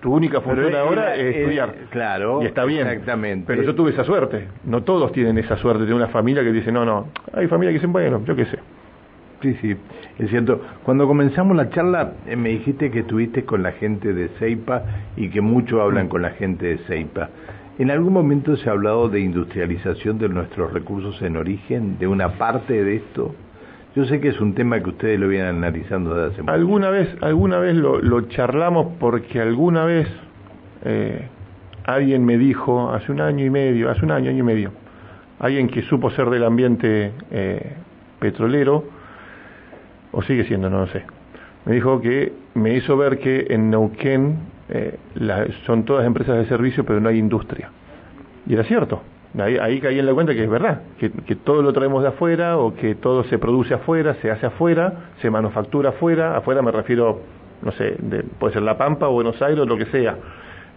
tu 0.01 0.15
única 0.15 0.41
función 0.41 0.75
ahora 0.75 1.15
era- 1.15 1.17
es 1.17 1.37
estudiar. 1.37 1.75
claro, 1.91 2.43
Y 2.43 2.47
está 2.47 2.65
bien. 2.65 2.87
exactamente. 2.87 3.45
Pero 3.47 3.63
yo 3.63 3.75
tuve 3.75 3.91
esa 3.91 4.05
suerte. 4.05 4.49
No 4.65 4.83
todos 4.83 5.13
tienen 5.13 5.37
esa 5.39 5.57
suerte 5.57 5.85
de 5.85 5.93
una 5.93 6.09
familia 6.09 6.43
que 6.43 6.53
dice, 6.53 6.73
no, 6.73 6.85
no. 6.87 7.09
Hay 7.35 7.47
familia 7.49 7.71
que 7.71 7.75
dicen, 7.79 7.93
bueno, 7.93 8.23
yo 8.25 8.35
qué 8.35 8.47
sé. 8.47 8.59
Sí, 9.43 9.55
sí, 9.61 9.77
es 10.19 10.31
cierto. 10.31 10.63
Cuando 10.85 11.07
comenzamos 11.07 11.55
la 11.55 11.69
charla 11.69 12.13
eh, 12.27 12.35
me 12.37 12.49
dijiste 12.51 12.91
que 12.91 13.01
estuviste 13.01 13.45
con 13.45 13.63
la 13.63 13.73
gente 13.73 14.15
de 14.15 14.29
Ceipa 14.39 14.83
y 15.17 15.29
que 15.29 15.43
mucho 15.43 15.77
Mm. 15.77 15.81
hablan 15.81 16.09
con 16.09 16.23
la 16.23 16.31
gente 16.31 16.65
de 16.67 16.79
Ceipa. 16.87 17.29
¿En 17.79 17.91
algún 17.91 18.13
momento 18.15 18.57
se 18.57 18.71
ha 18.71 18.73
hablado 18.73 19.09
de 19.11 19.21
industrialización 19.21 20.17
de 20.19 20.29
nuestros 20.31 20.73
recursos 20.73 21.21
en 21.21 21.37
origen, 21.37 21.99
de 21.99 22.07
una 22.07 22.39
parte 22.39 22.83
de 22.85 22.97
esto? 22.97 23.35
Yo 23.95 24.05
sé 24.07 24.21
que 24.21 24.29
es 24.29 24.41
un 24.41 24.55
tema 24.55 24.81
que 24.81 24.91
ustedes 24.91 25.21
lo 25.21 25.29
vienen 25.29 25.57
analizando 25.57 26.15
desde 26.15 26.33
hace 26.33 26.43
mucho. 26.43 26.53
Alguna 26.53 26.91
vez, 26.91 27.09
alguna 27.21 27.59
vez 27.59 27.77
lo, 27.77 28.01
lo 28.01 28.23
charlamos 28.23 28.95
porque 28.99 29.41
alguna 29.41 29.85
vez 29.85 30.09
eh, 30.85 31.29
alguien 31.85 32.25
me 32.25 32.37
dijo, 32.37 32.91
hace 32.91 33.13
un 33.13 33.21
año 33.21 33.45
y 33.45 33.51
medio, 33.51 33.91
hace 33.91 34.05
un 34.05 34.11
año, 34.11 34.31
año 34.31 34.41
y 34.41 34.43
medio, 34.43 34.73
alguien 35.39 35.69
que 35.69 35.83
supo 35.83 36.11
ser 36.11 36.29
del 36.31 36.43
ambiente 36.45 37.13
eh, 37.31 37.73
petrolero, 38.19 38.85
o 40.11 40.23
sigue 40.23 40.45
siendo, 40.45 40.69
no 40.71 40.81
lo 40.81 40.87
sé, 40.89 41.05
me 41.65 41.75
dijo 41.75 42.01
que 42.01 42.33
me 42.55 42.75
hizo 42.75 42.97
ver 42.97 43.19
que 43.19 43.47
en 43.51 43.71
Neuquén 43.71 44.39
eh, 44.71 44.97
la- 45.15 45.47
son 45.67 45.85
todas 45.85 46.05
empresas 46.07 46.37
de 46.37 46.47
servicio, 46.47 46.85
pero 46.85 47.01
no 47.01 47.09
hay 47.09 47.19
industria. 47.19 47.71
Y 48.47 48.55
era 48.55 48.65
cierto. 48.65 49.03
Ahí, 49.39 49.57
ahí 49.61 49.81
caí 49.81 49.99
en 49.99 50.07
la 50.07 50.15
cuenta 50.15 50.33
que 50.33 50.45
es 50.45 50.51
verdad, 50.51 50.83
que, 50.99 51.11
que 51.11 51.35
todo 51.35 51.61
lo 51.63 51.73
traemos 51.73 52.03
de 52.03 52.11
afuera 52.11 52.57
o 52.59 52.75
que 52.75 52.95
todo 52.95 53.25
se 53.25 53.39
produce 53.39 53.75
afuera, 53.75 54.15
se 54.23 54.31
hace 54.31 54.47
afuera, 54.47 55.11
se 55.21 55.29
manufactura 55.31 55.89
afuera. 55.91 56.37
Afuera 56.37 56.63
me 56.63 56.71
refiero, 56.71 57.21
no 57.63 57.73
sé, 57.73 57.97
de- 57.99 58.23
puede 58.23 58.53
ser 58.55 58.63
La 58.63 58.79
Pampa, 58.79 59.09
Buenos 59.09 59.41
Aires, 59.43 59.67
lo 59.67 59.77
que 59.77 59.87
sea. 59.87 60.17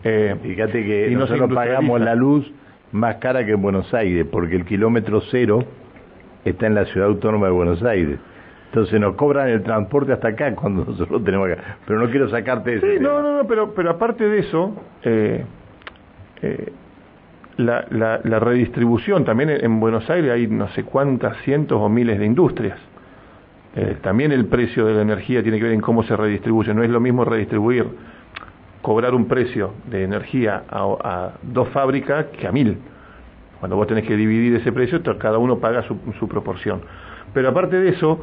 Eh, 0.03 0.35
Fíjate 0.41 0.83
que 0.83 1.07
y 1.09 1.13
no 1.13 1.19
nosotros 1.21 1.53
pagamos 1.53 1.99
la 2.01 2.15
luz 2.15 2.51
más 2.91 3.15
cara 3.17 3.45
que 3.45 3.51
en 3.51 3.61
Buenos 3.61 3.93
Aires, 3.93 4.25
porque 4.31 4.55
el 4.55 4.65
kilómetro 4.65 5.21
cero 5.29 5.59
está 6.45 6.65
en 6.65 6.75
la 6.75 6.85
ciudad 6.85 7.09
autónoma 7.09 7.47
de 7.47 7.51
Buenos 7.53 7.83
Aires. 7.83 8.17
Entonces 8.69 8.99
nos 8.99 9.15
cobran 9.15 9.49
el 9.49 9.61
transporte 9.63 10.13
hasta 10.13 10.29
acá 10.29 10.55
cuando 10.55 10.83
nosotros 10.87 11.23
tenemos 11.23 11.49
acá. 11.51 11.77
Pero 11.85 11.99
no 11.99 12.09
quiero 12.09 12.27
sacarte 12.29 12.71
de 12.71 12.77
ese 12.77 12.87
Sí, 12.87 12.97
tema. 12.97 13.09
no, 13.09 13.21
no, 13.21 13.37
no, 13.37 13.47
pero, 13.47 13.73
pero 13.75 13.91
aparte 13.91 14.27
de 14.27 14.39
eso, 14.39 14.73
eh, 15.03 15.45
eh, 16.41 16.71
la, 17.57 17.85
la, 17.89 18.21
la 18.23 18.39
redistribución, 18.39 19.25
también 19.25 19.49
en, 19.49 19.65
en 19.65 19.79
Buenos 19.79 20.09
Aires 20.09 20.31
hay 20.31 20.47
no 20.47 20.67
sé 20.69 20.83
cuántas 20.83 21.37
cientos 21.41 21.79
o 21.81 21.89
miles 21.89 22.19
de 22.19 22.25
industrias. 22.25 22.79
Eh, 23.75 23.97
también 24.01 24.31
el 24.31 24.45
precio 24.45 24.85
de 24.85 24.95
la 24.95 25.01
energía 25.01 25.43
tiene 25.43 25.59
que 25.59 25.65
ver 25.65 25.73
en 25.73 25.81
cómo 25.81 26.01
se 26.03 26.15
redistribuye. 26.15 26.73
No 26.73 26.83
es 26.83 26.89
lo 26.89 26.99
mismo 26.99 27.25
redistribuir, 27.25 27.85
cobrar 28.81 29.13
un 29.13 29.27
precio 29.27 29.73
de 29.89 30.03
energía 30.03 30.63
a, 30.69 31.31
dos 31.43 31.69
fábricas 31.69 32.25
que 32.39 32.47
a 32.47 32.51
mil. 32.51 32.77
Cuando 33.59 33.75
vos 33.75 33.87
tenés 33.87 34.05
que 34.07 34.15
dividir 34.15 34.55
ese 34.55 34.71
precio, 34.71 35.01
cada 35.19 35.37
uno 35.37 35.59
paga 35.59 35.83
su, 35.83 35.97
su 36.19 36.27
proporción. 36.27 36.81
Pero 37.33 37.49
aparte 37.49 37.79
de 37.79 37.89
eso, 37.89 38.19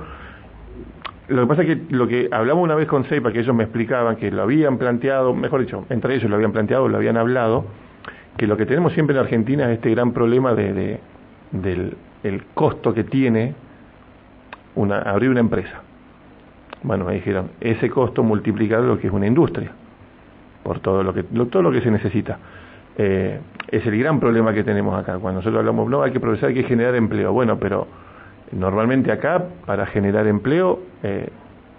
lo 1.28 1.42
que 1.42 1.46
pasa 1.46 1.62
es 1.62 1.68
que 1.68 1.94
lo 1.94 2.08
que 2.08 2.28
hablamos 2.30 2.64
una 2.64 2.74
vez 2.74 2.88
con 2.88 3.04
Seipa, 3.04 3.32
que 3.32 3.40
ellos 3.40 3.54
me 3.54 3.64
explicaban 3.64 4.16
que 4.16 4.30
lo 4.30 4.42
habían 4.42 4.78
planteado, 4.78 5.34
mejor 5.34 5.60
dicho, 5.60 5.84
entre 5.88 6.14
ellos 6.16 6.28
lo 6.28 6.36
habían 6.36 6.52
planteado, 6.52 6.88
lo 6.88 6.96
habían 6.96 7.16
hablado, 7.16 7.64
que 8.36 8.46
lo 8.46 8.56
que 8.56 8.66
tenemos 8.66 8.92
siempre 8.92 9.14
en 9.16 9.22
Argentina 9.22 9.64
es 9.70 9.76
este 9.78 9.90
gran 9.90 10.12
problema 10.12 10.54
de, 10.54 10.72
de- 10.72 11.00
del 11.52 11.96
el 12.24 12.44
costo 12.54 12.94
que 12.94 13.04
tiene 13.04 13.54
una, 14.74 14.98
abrir 15.02 15.28
una 15.30 15.40
empresa. 15.40 15.82
Bueno, 16.82 17.04
me 17.04 17.14
dijeron, 17.14 17.50
ese 17.60 17.90
costo 17.90 18.22
multiplicado 18.22 18.86
lo 18.86 18.98
que 18.98 19.06
es 19.08 19.12
una 19.12 19.26
industria, 19.26 19.70
por 20.62 20.80
todo 20.80 21.02
lo 21.02 21.12
que, 21.12 21.24
lo- 21.32 21.46
todo 21.46 21.62
lo 21.62 21.70
que 21.70 21.80
se 21.82 21.90
necesita. 21.90 22.38
Eh, 22.96 23.40
es 23.70 23.86
el 23.86 23.98
gran 23.98 24.20
problema 24.20 24.52
que 24.54 24.64
tenemos 24.64 24.98
acá. 24.98 25.18
Cuando 25.18 25.40
nosotros 25.40 25.58
hablamos, 25.60 25.88
no, 25.90 26.02
hay 26.02 26.12
que 26.12 26.20
progresar, 26.20 26.48
hay 26.50 26.54
que 26.54 26.62
generar 26.64 26.94
empleo. 26.94 27.32
Bueno, 27.32 27.58
pero 27.58 27.86
normalmente 28.52 29.12
acá, 29.12 29.44
para 29.66 29.86
generar 29.86 30.26
empleo, 30.26 30.80
eh, 31.02 31.28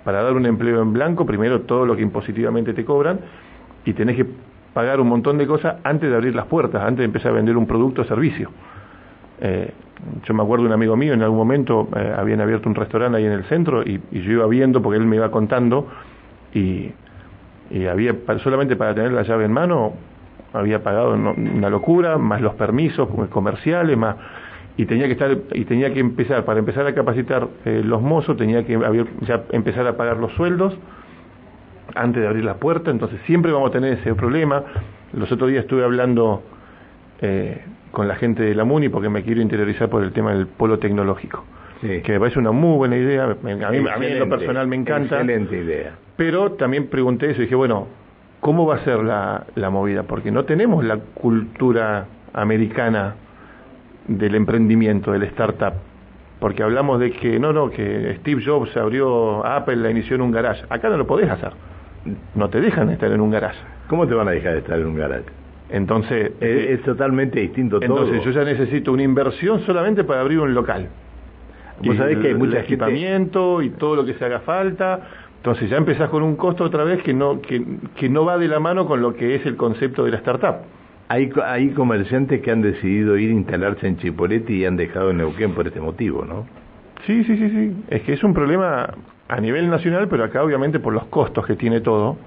para 0.04 0.22
dar 0.24 0.34
un 0.34 0.46
empleo 0.46 0.82
en 0.82 0.94
blanco, 0.94 1.26
primero 1.26 1.62
todo 1.62 1.86
lo 1.86 1.96
que 1.96 2.02
impositivamente 2.04 2.74
te 2.74 2.86
cobran 2.86 3.20
y 3.86 3.94
tenés 3.94 4.16
que 4.18 4.26
pagar 4.76 5.00
un 5.00 5.08
montón 5.08 5.38
de 5.38 5.48
cosas 5.48 5.78
antes 5.86 6.10
de 6.10 6.16
abrir 6.16 6.36
las 6.36 6.46
puertas, 6.48 6.82
antes 6.84 6.98
de 7.00 7.06
empezar 7.06 7.32
a 7.32 7.36
vender 7.36 7.56
un 7.56 7.66
producto 7.66 8.02
o 8.02 8.06
servicio. 8.06 8.52
Eh, 9.40 9.72
yo 10.28 10.34
me 10.34 10.44
acuerdo 10.44 10.64
de 10.64 10.68
un 10.68 10.74
amigo 10.74 10.98
mío, 10.98 11.14
en 11.14 11.22
algún 11.24 11.38
momento 11.38 11.88
eh, 11.96 12.14
habían 12.16 12.42
abierto 12.42 12.68
un 12.68 12.76
restaurante 12.76 13.18
ahí 13.18 13.26
en 13.26 13.32
el 13.32 13.46
centro 13.46 13.84
y, 13.84 14.02
y 14.12 14.22
yo 14.22 14.32
iba 14.34 14.48
viendo 14.48 14.82
porque 14.82 14.98
él 15.00 15.06
me 15.06 15.16
iba 15.16 15.32
contando 15.32 15.88
y, 16.54 16.92
y 17.72 17.86
había 17.88 18.14
solamente 18.44 18.76
para 18.76 18.94
tener 18.94 19.14
la 19.14 19.24
llave 19.24 19.46
en 19.46 19.54
mano 19.54 19.94
había 20.54 20.84
pagado 20.84 21.14
una 21.14 21.70
locura, 21.70 22.18
más 22.18 22.42
los 22.42 22.54
permisos 22.56 23.08
comerciales, 23.30 23.98
más 23.98 24.16
y 24.78 24.86
tenía 24.86 25.06
que 25.06 25.14
estar 25.14 25.38
y 25.54 25.64
tenía 25.66 25.94
que 25.94 26.02
empezar 26.02 26.44
para 26.44 26.60
empezar 26.60 26.86
a 26.86 26.94
capacitar 26.94 27.48
eh, 27.64 27.82
los 27.84 28.02
mozos 28.02 28.36
tenía 28.36 28.66
que 28.66 28.76
haber- 28.76 29.08
ya 29.22 29.44
empezar 29.52 29.88
a 29.88 29.96
pagar 29.96 30.18
los 30.18 30.34
sueldos 30.34 30.74
antes 31.96 32.22
de 32.22 32.28
abrir 32.28 32.44
la 32.46 32.56
puerta, 32.56 32.92
entonces 32.92 33.20
siempre 33.26 33.52
vamos 33.52 33.70
a 33.70 33.74
tener 33.74 33.94
ese 33.94 34.14
problema. 34.16 34.64
Los 35.14 35.32
otros 35.32 35.50
días 35.50 35.64
estuve 35.64 35.84
hablando 35.84 36.44
eh, 37.22 37.62
con 37.92 38.08
la 38.08 38.16
gente 38.16 38.44
de 38.44 38.54
la 38.56 38.66
MUNI 38.66 38.90
porque 38.90 39.10
me 39.10 39.24
quiero 39.24 39.42
interiorizar 39.42 39.90
por 39.90 40.04
el 40.04 40.12
tema 40.12 40.34
del 40.34 40.48
polo 40.48 40.78
tecnológico, 40.80 41.46
Sí. 41.82 42.02
que 42.02 42.14
me 42.14 42.20
parece 42.20 42.40
una 42.40 42.52
muy 42.52 42.78
buena 42.78 42.98
idea, 42.98 43.24
a 43.26 43.28
mí, 43.36 43.52
a 43.52 43.70
mí 43.98 44.06
en 44.08 44.20
lo 44.20 44.30
personal 44.30 44.68
me 44.68 44.76
encanta, 44.76 45.16
Excelente 45.22 45.58
idea. 45.58 45.92
pero 46.16 46.52
también 46.54 46.88
pregunté 46.88 47.32
eso 47.32 47.42
y 47.42 47.46
dije, 47.46 47.56
bueno, 47.56 47.88
¿cómo 48.42 48.66
va 48.66 48.76
a 48.76 48.80
ser 48.80 49.00
la, 49.04 49.46
la 49.56 49.70
movida? 49.70 50.04
Porque 50.04 50.32
no 50.32 50.44
tenemos 50.46 50.84
la 50.84 50.98
cultura 50.98 52.06
americana 52.34 53.16
del 54.08 54.36
emprendimiento, 54.36 55.12
del 55.12 55.24
startup. 55.24 55.74
Porque 56.40 56.62
hablamos 56.64 57.00
de 57.00 57.12
que, 57.12 57.40
no, 57.40 57.54
no, 57.54 57.70
que 57.70 58.18
Steve 58.20 58.44
Jobs 58.46 58.76
abrió 58.78 59.46
Apple, 59.46 59.78
la 59.78 59.90
inició 59.90 60.16
en 60.16 60.22
un 60.22 60.32
garage. 60.32 60.64
Acá 60.70 60.90
no 60.90 60.98
lo 60.98 61.08
podés 61.08 61.30
hacer. 61.30 61.52
No 62.36 62.50
te 62.50 62.62
dejan 62.62 62.90
estar 62.90 63.12
en 63.12 63.22
un 63.22 63.32
garage. 63.32 63.58
¿Cómo 63.88 64.08
te 64.08 64.14
van 64.14 64.28
a 64.28 64.32
dejar 64.32 64.54
de 64.54 64.60
estar 64.60 64.80
en 64.80 64.86
un 64.88 64.96
garaje? 64.96 65.24
Entonces, 65.70 66.32
Es, 66.40 66.42
eh, 66.42 66.74
es 66.74 66.82
totalmente 66.84 67.40
distinto 67.40 67.80
entonces 67.82 68.18
todo. 68.22 68.26
yo 68.26 68.32
ya 68.32 68.44
necesito 68.44 68.92
una 68.94 69.04
inversión 69.04 69.62
solamente 69.62 70.04
para 70.04 70.22
abrir 70.22 70.40
un 70.40 70.54
local. 70.54 70.88
Vos 71.84 71.96
Y 71.96 71.98
sabés 71.98 72.18
que 72.20 72.28
hay 72.28 72.34
gente- 72.36 72.60
equipamiento 72.60 73.62
y 73.62 73.72
todo 73.72 73.96
lo 73.96 74.06
que 74.06 74.14
se 74.14 74.24
haga 74.26 74.40
falta. 74.42 75.02
Entonces 75.38 75.70
ya 75.70 75.78
empezás 75.78 76.10
con 76.10 76.24
un 76.24 76.36
costo 76.36 76.64
otra 76.64 76.84
vez 76.84 77.02
que 77.04 77.14
no 77.14 77.42
que, 77.42 77.64
que 77.96 78.10
no 78.10 78.26
va 78.26 78.38
de 78.38 78.48
la 78.48 78.60
mano 78.60 78.86
con 78.86 79.02
lo 79.02 79.14
que 79.14 79.36
es 79.36 79.46
el 79.46 79.56
concepto 79.56 80.04
de 80.06 80.12
la 80.12 80.18
startup. 80.18 80.58
Hay, 81.08 81.32
hay 81.44 81.70
comerciantes 81.70 82.42
que 82.42 82.50
han 82.52 82.62
decidido 82.62 83.18
ir 83.18 83.30
a 83.30 83.34
instalarse 83.34 83.88
en 83.88 83.98
Chipolete 83.98 84.54
y 84.54 84.66
han 84.66 84.76
dejado 84.78 85.12
en 85.12 85.18
Neuquén 85.18 85.52
por 85.54 85.68
este 85.68 85.80
motivo, 85.80 86.26
¿no? 86.26 86.48
Sí, 87.06 87.24
sí, 87.26 87.38
sí, 87.38 87.50
sí. 87.50 87.76
Es 87.90 88.02
que 88.04 88.14
es 88.14 88.24
un 88.24 88.34
problema 88.34 88.90
a 89.28 89.42
nivel 89.42 89.70
nacional, 89.70 90.08
pero 90.08 90.24
acá 90.24 90.44
obviamente 90.44 90.80
por 90.80 90.94
los 90.94 91.06
costos 91.06 91.46
que 91.46 91.56
tiene 91.56 91.82
todo, 91.82 92.18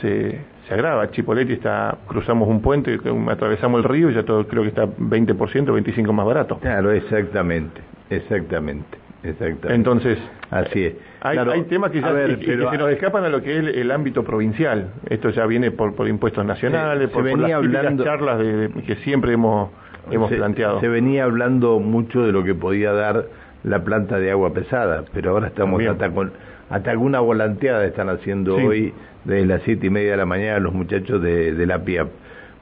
se, 0.00 0.40
se 0.66 0.74
agrava. 0.74 1.10
Chipoletti 1.10 1.54
está, 1.54 1.96
cruzamos 2.06 2.48
un 2.48 2.60
puente, 2.60 2.98
atravesamos 3.28 3.78
el 3.78 3.84
río 3.84 4.10
y 4.10 4.14
ya 4.14 4.24
todo 4.24 4.46
creo 4.46 4.62
que 4.62 4.68
está 4.68 4.86
20%, 4.86 5.36
25% 5.36 6.12
más 6.12 6.26
barato. 6.26 6.58
Claro, 6.58 6.92
exactamente, 6.92 7.80
exactamente. 8.08 8.98
Exactamente. 9.22 9.74
Entonces, 9.74 10.18
así 10.50 10.84
es. 10.84 10.94
Hay, 11.20 11.36
hay 11.36 11.62
temas 11.64 11.90
que, 11.90 12.00
ya, 12.00 12.70
se 12.70 12.78
nos 12.78 12.90
escapan 12.90 13.24
a 13.24 13.28
lo 13.28 13.42
que 13.42 13.58
es 13.58 13.76
el, 13.76 13.90
ámbito 13.90 14.24
provincial. 14.24 14.92
Esto 15.10 15.28
ya 15.28 15.44
viene 15.44 15.70
por, 15.70 15.94
por 15.94 16.08
impuestos 16.08 16.44
nacionales, 16.44 17.10
por, 17.10 17.24
venía 17.24 17.56
hablando, 17.56 18.02
charlas 18.02 18.38
de, 18.38 18.70
que 18.86 18.96
siempre 18.96 19.34
hemos, 19.34 19.70
hemos 20.10 20.32
planteado. 20.32 20.80
Se 20.80 20.88
venía 20.88 21.24
hablando 21.24 21.80
mucho 21.80 22.24
de 22.24 22.32
lo 22.32 22.44
que 22.44 22.54
podía 22.54 22.92
dar 22.92 23.26
la 23.64 23.84
planta 23.84 24.18
de 24.18 24.30
agua 24.30 24.52
pesada, 24.52 25.04
pero 25.12 25.32
ahora 25.32 25.48
estamos 25.48 25.82
hasta 25.84 26.10
con 26.10 26.32
hasta 26.70 26.92
alguna 26.92 27.18
volanteada 27.18 27.84
están 27.84 28.08
haciendo 28.08 28.54
hoy 28.54 28.94
desde 29.24 29.44
las 29.44 29.62
siete 29.62 29.88
y 29.88 29.90
media 29.90 30.12
de 30.12 30.16
la 30.18 30.26
mañana 30.26 30.60
los 30.60 30.72
muchachos 30.72 31.20
de, 31.20 31.52
de 31.52 31.66
la 31.66 31.84
PIAP, 31.84 32.08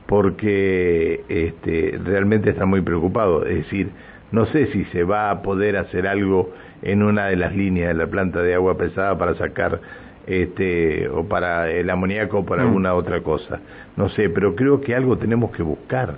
porque 0.07 1.25
este, 1.29 1.99
realmente 2.03 2.51
están 2.51 2.71
muy 2.71 2.81
preocupados. 2.81 3.47
Es 3.47 3.57
decir, 3.57 3.91
no 4.33 4.47
sé 4.47 4.67
si 4.69 4.85
se 4.87 5.05
va 5.05 5.31
a 5.31 5.43
poder 5.43 5.77
hacer 5.77 6.07
algo 6.07 6.53
en 6.81 7.03
una 7.03 7.27
de 7.27 7.37
las 7.37 7.55
líneas 7.55 7.89
de 7.89 7.95
la 7.95 8.07
planta 8.07 8.41
de 8.41 8.55
agua 8.55 8.79
pesada 8.79 9.19
para 9.19 9.35
sacar 9.35 9.81
este 10.27 11.09
o 11.09 11.25
para 11.25 11.71
el 11.71 11.89
amoníaco 11.91 12.39
o 12.39 12.47
para 12.47 12.63
mm. 12.63 12.67
alguna 12.67 12.95
otra 12.95 13.23
cosa. 13.23 13.61
No 13.97 14.09
sé, 14.09 14.31
pero 14.31 14.55
creo 14.55 14.81
que 14.81 14.95
algo 14.95 15.19
tenemos 15.19 15.51
que 15.51 15.63
buscar. 15.63 16.17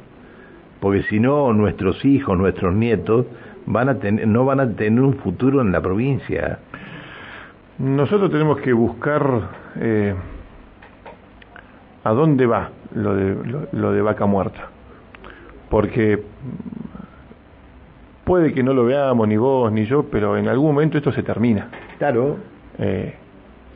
Porque 0.81 1.03
si 1.05 1.21
no 1.21 1.53
nuestros 1.53 2.05
hijos, 2.05 2.39
nuestros 2.39 2.75
nietos 2.75 3.27
van 3.67 3.89
a 3.89 3.95
tener 3.99 4.27
no 4.27 4.45
van 4.45 4.61
a 4.61 4.69
tener 4.75 5.01
un 5.01 5.15
futuro 5.15 5.61
en 5.61 5.73
la 5.73 5.81
provincia. 5.81 6.59
Nosotros 7.79 8.31
tenemos 8.31 8.61
que 8.61 8.73
buscar 8.73 9.23
eh, 9.77 10.15
a 12.05 12.11
dónde 12.11 12.47
va 12.47 12.71
lo 12.95 13.15
de 13.15 13.67
lo 13.73 13.93
de 13.93 14.03
vaca 14.03 14.27
muerta. 14.27 14.69
Porque 15.69 16.23
puede 18.25 18.53
que 18.53 18.63
no 18.63 18.75
lo 18.75 18.85
veamos 18.85 19.27
ni 19.27 19.37
vos 19.37 19.73
ni 19.73 19.87
yo, 19.87 20.05
pero 20.05 20.37
en 20.37 20.49
algún 20.49 20.75
momento 20.75 20.99
esto 20.99 21.13
se 21.13 21.23
termina. 21.23 21.69
Claro. 21.99 22.37
Eh, 22.79 23.15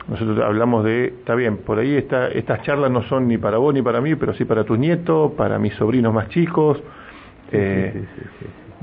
nosotros 0.07 0.39
hablamos 0.39 0.83
de, 0.83 1.07
está 1.07 1.33
bien, 1.33 1.57
por 1.57 1.79
ahí 1.79 1.95
está, 1.95 2.27
estas 2.27 2.61
charlas 2.61 2.91
no 2.91 3.01
son 3.03 3.27
ni 3.27 3.37
para 3.37 3.57
vos 3.57 3.73
ni 3.73 3.81
para 3.81 4.01
mí, 4.01 4.15
pero 4.15 4.33
sí 4.33 4.45
para 4.45 4.63
tus 4.63 4.77
nietos, 4.77 5.31
para 5.31 5.57
mis 5.57 5.73
sobrinos 5.73 6.13
más 6.13 6.29
chicos, 6.29 6.79
eh, 7.55 8.05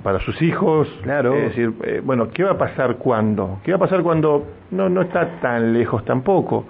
para 0.02 0.20
sus 0.20 0.40
hijos. 0.42 0.88
Claro. 1.02 1.34
Es 1.34 1.50
decir, 1.50 1.72
eh, 1.84 2.00
bueno, 2.04 2.30
¿qué 2.30 2.44
va 2.44 2.52
a 2.52 2.58
pasar 2.58 2.96
cuando? 2.96 3.60
¿Qué 3.64 3.72
va 3.72 3.76
a 3.76 3.80
pasar 3.80 4.02
cuando 4.02 4.46
no, 4.70 4.88
no 4.88 5.02
está 5.02 5.40
tan 5.40 5.72
lejos 5.72 6.04
tampoco? 6.04 6.66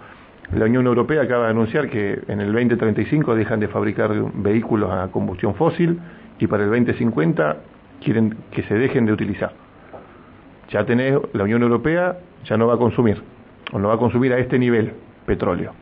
La 0.54 0.66
Unión 0.66 0.86
Europea 0.86 1.22
acaba 1.22 1.44
de 1.44 1.50
anunciar 1.50 1.88
que 1.88 2.20
en 2.28 2.40
el 2.40 2.52
2035 2.52 3.34
dejan 3.34 3.58
de 3.58 3.68
fabricar 3.68 4.12
vehículos 4.34 4.90
a 4.90 5.08
combustión 5.08 5.54
fósil 5.54 5.98
y 6.38 6.46
para 6.46 6.64
el 6.64 6.70
2050 6.70 7.56
quieren 8.02 8.36
que 8.50 8.62
se 8.64 8.74
dejen 8.74 9.06
de 9.06 9.12
utilizar. 9.12 9.52
Ya 10.68 10.84
tenés, 10.84 11.18
la 11.32 11.44
Unión 11.44 11.62
Europea 11.62 12.18
ya 12.44 12.56
no 12.56 12.66
va 12.66 12.74
a 12.74 12.76
consumir, 12.76 13.22
o 13.72 13.78
no 13.78 13.88
va 13.88 13.94
a 13.94 13.98
consumir 13.98 14.32
a 14.32 14.38
este 14.38 14.58
nivel 14.58 14.92
petróleo. 15.24 15.72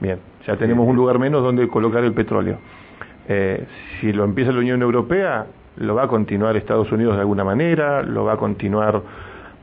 Bien, 0.00 0.18
ya 0.46 0.56
tenemos 0.56 0.86
un 0.86 0.96
lugar 0.96 1.18
menos 1.18 1.42
donde 1.42 1.68
colocar 1.68 2.04
el 2.04 2.12
petróleo. 2.12 2.58
Eh, 3.28 3.66
si 4.00 4.12
lo 4.12 4.24
empieza 4.24 4.52
la 4.52 4.58
Unión 4.58 4.82
Europea, 4.82 5.46
lo 5.76 5.94
va 5.94 6.04
a 6.04 6.08
continuar 6.08 6.56
Estados 6.56 6.90
Unidos 6.92 7.14
de 7.14 7.20
alguna 7.20 7.44
manera, 7.44 8.02
lo 8.02 8.24
va 8.24 8.34
a 8.34 8.36
continuar, 8.36 9.00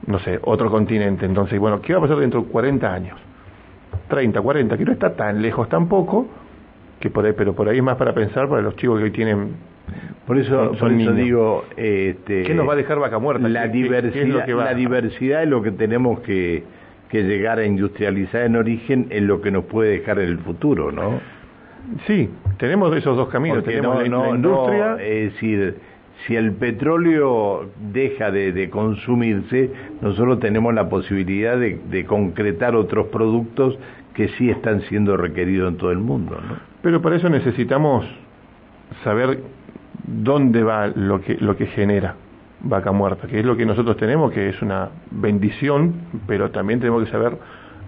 no 0.06 0.20
sé, 0.20 0.40
otro 0.44 0.70
continente. 0.70 1.26
Entonces, 1.26 1.60
bueno, 1.60 1.82
¿qué 1.82 1.94
va 1.94 2.00
a 2.00 2.02
pasar 2.02 2.18
dentro 2.18 2.42
de 2.42 2.48
40 2.48 2.94
años? 2.94 3.20
30, 4.08 4.42
40, 4.42 4.78
que 4.78 4.86
no 4.86 4.92
está 4.92 5.16
tan 5.16 5.42
lejos 5.42 5.70
tampoco, 5.70 6.28
que 7.00 7.10
por 7.10 7.26
ahí, 7.26 7.34
pero 7.36 7.54
por 7.54 7.70
ahí 7.70 7.78
es 7.78 7.84
más 7.84 7.98
para 7.98 8.14
pensar 8.14 8.48
para 8.48 8.62
los 8.62 8.76
chicos 8.76 8.98
que 9.00 9.06
hoy 9.06 9.12
tienen 9.12 9.56
por 10.26 10.38
eso, 10.38 10.72
por 10.80 10.92
eso 10.94 11.12
digo, 11.14 11.66
este, 11.76 12.44
¿qué 12.44 12.54
nos 12.54 12.68
va 12.68 12.74
a 12.74 12.76
dejar 12.76 13.00
vaca 13.00 13.20
muerta? 13.20 13.50
La 13.50 13.68
diversidad, 13.68 14.48
es 14.48 14.56
la 14.56 14.74
diversidad 14.74 15.44
es 15.44 15.50
lo 15.50 15.62
que 15.62 15.72
tenemos 15.72 16.22
que, 16.22 16.64
que 17.10 17.24
llegar 17.24 17.60
a 17.60 17.66
industrializar 17.66 18.44
en 18.44 18.56
origen, 18.56 19.08
es 19.10 19.24
lo 19.24 19.42
que 19.42 19.52
nos 19.52 19.66
puede 19.66 19.92
dejar 19.92 20.20
en 20.20 20.30
el 20.30 20.38
futuro, 20.38 20.92
¿no? 20.92 21.20
Sí, 22.08 22.30
tenemos 22.58 22.96
esos 22.96 23.18
dos 23.18 23.28
caminos. 23.30 23.64
tenemos 23.64 24.08
la, 24.08 24.30
industria. 24.30 24.96
es 25.02 25.34
decir, 25.34 25.78
si 26.26 26.36
el 26.36 26.54
petróleo 26.54 27.70
deja 27.92 28.32
de, 28.32 28.52
de 28.52 28.70
consumirse, 28.70 29.72
nosotros 30.02 30.40
tenemos 30.40 30.74
la 30.74 30.88
posibilidad 30.90 31.58
de, 31.58 32.06
concretar 32.06 32.76
otros 32.76 33.08
productos 33.08 33.78
que 34.14 34.28
sí 34.30 34.50
están 34.50 34.82
siendo 34.82 35.18
requeridos 35.18 35.72
en 35.72 35.78
todo 35.78 35.92
el 35.92 35.98
mundo. 35.98 36.38
Pero 36.82 37.02
para 37.02 37.16
eso 37.16 37.30
necesitamos 37.30 38.06
saber 39.04 39.40
dónde 40.06 40.64
va 40.64 40.88
lo 40.88 41.22
que, 41.22 41.36
lo 41.36 41.56
que 41.56 41.68
genera 41.68 42.16
vaca 42.64 42.92
muerta, 42.92 43.28
que 43.28 43.40
es 43.40 43.46
lo 43.46 43.58
que 43.58 43.66
nosotros 43.66 43.98
tenemos, 43.98 44.32
que 44.32 44.50
es 44.50 44.62
una 44.62 44.90
bendición, 45.10 45.94
pero 46.28 46.52
también 46.52 46.80
tenemos 46.80 47.06
que 47.06 47.12
saber 47.12 47.38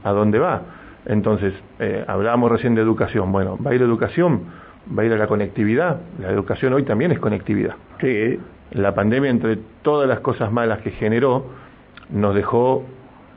a 0.03 0.11
dónde 0.11 0.39
va. 0.39 0.61
Entonces, 1.05 1.53
eh, 1.79 2.03
hablábamos 2.07 2.51
recién 2.51 2.75
de 2.75 2.81
educación. 2.81 3.31
Bueno, 3.31 3.57
va 3.63 3.71
a 3.71 3.75
ir 3.75 3.81
educación, 3.81 4.41
va 4.87 5.03
a 5.03 5.05
ir 5.05 5.13
a 5.13 5.17
la 5.17 5.27
conectividad. 5.27 6.01
La 6.19 6.29
educación 6.29 6.73
hoy 6.73 6.83
también 6.83 7.11
es 7.11 7.19
conectividad. 7.19 7.75
Sí. 8.01 8.39
La 8.71 8.95
pandemia, 8.95 9.29
entre 9.29 9.57
todas 9.81 10.07
las 10.07 10.19
cosas 10.19 10.51
malas 10.51 10.79
que 10.79 10.91
generó, 10.91 11.45
nos 12.09 12.35
dejó 12.35 12.83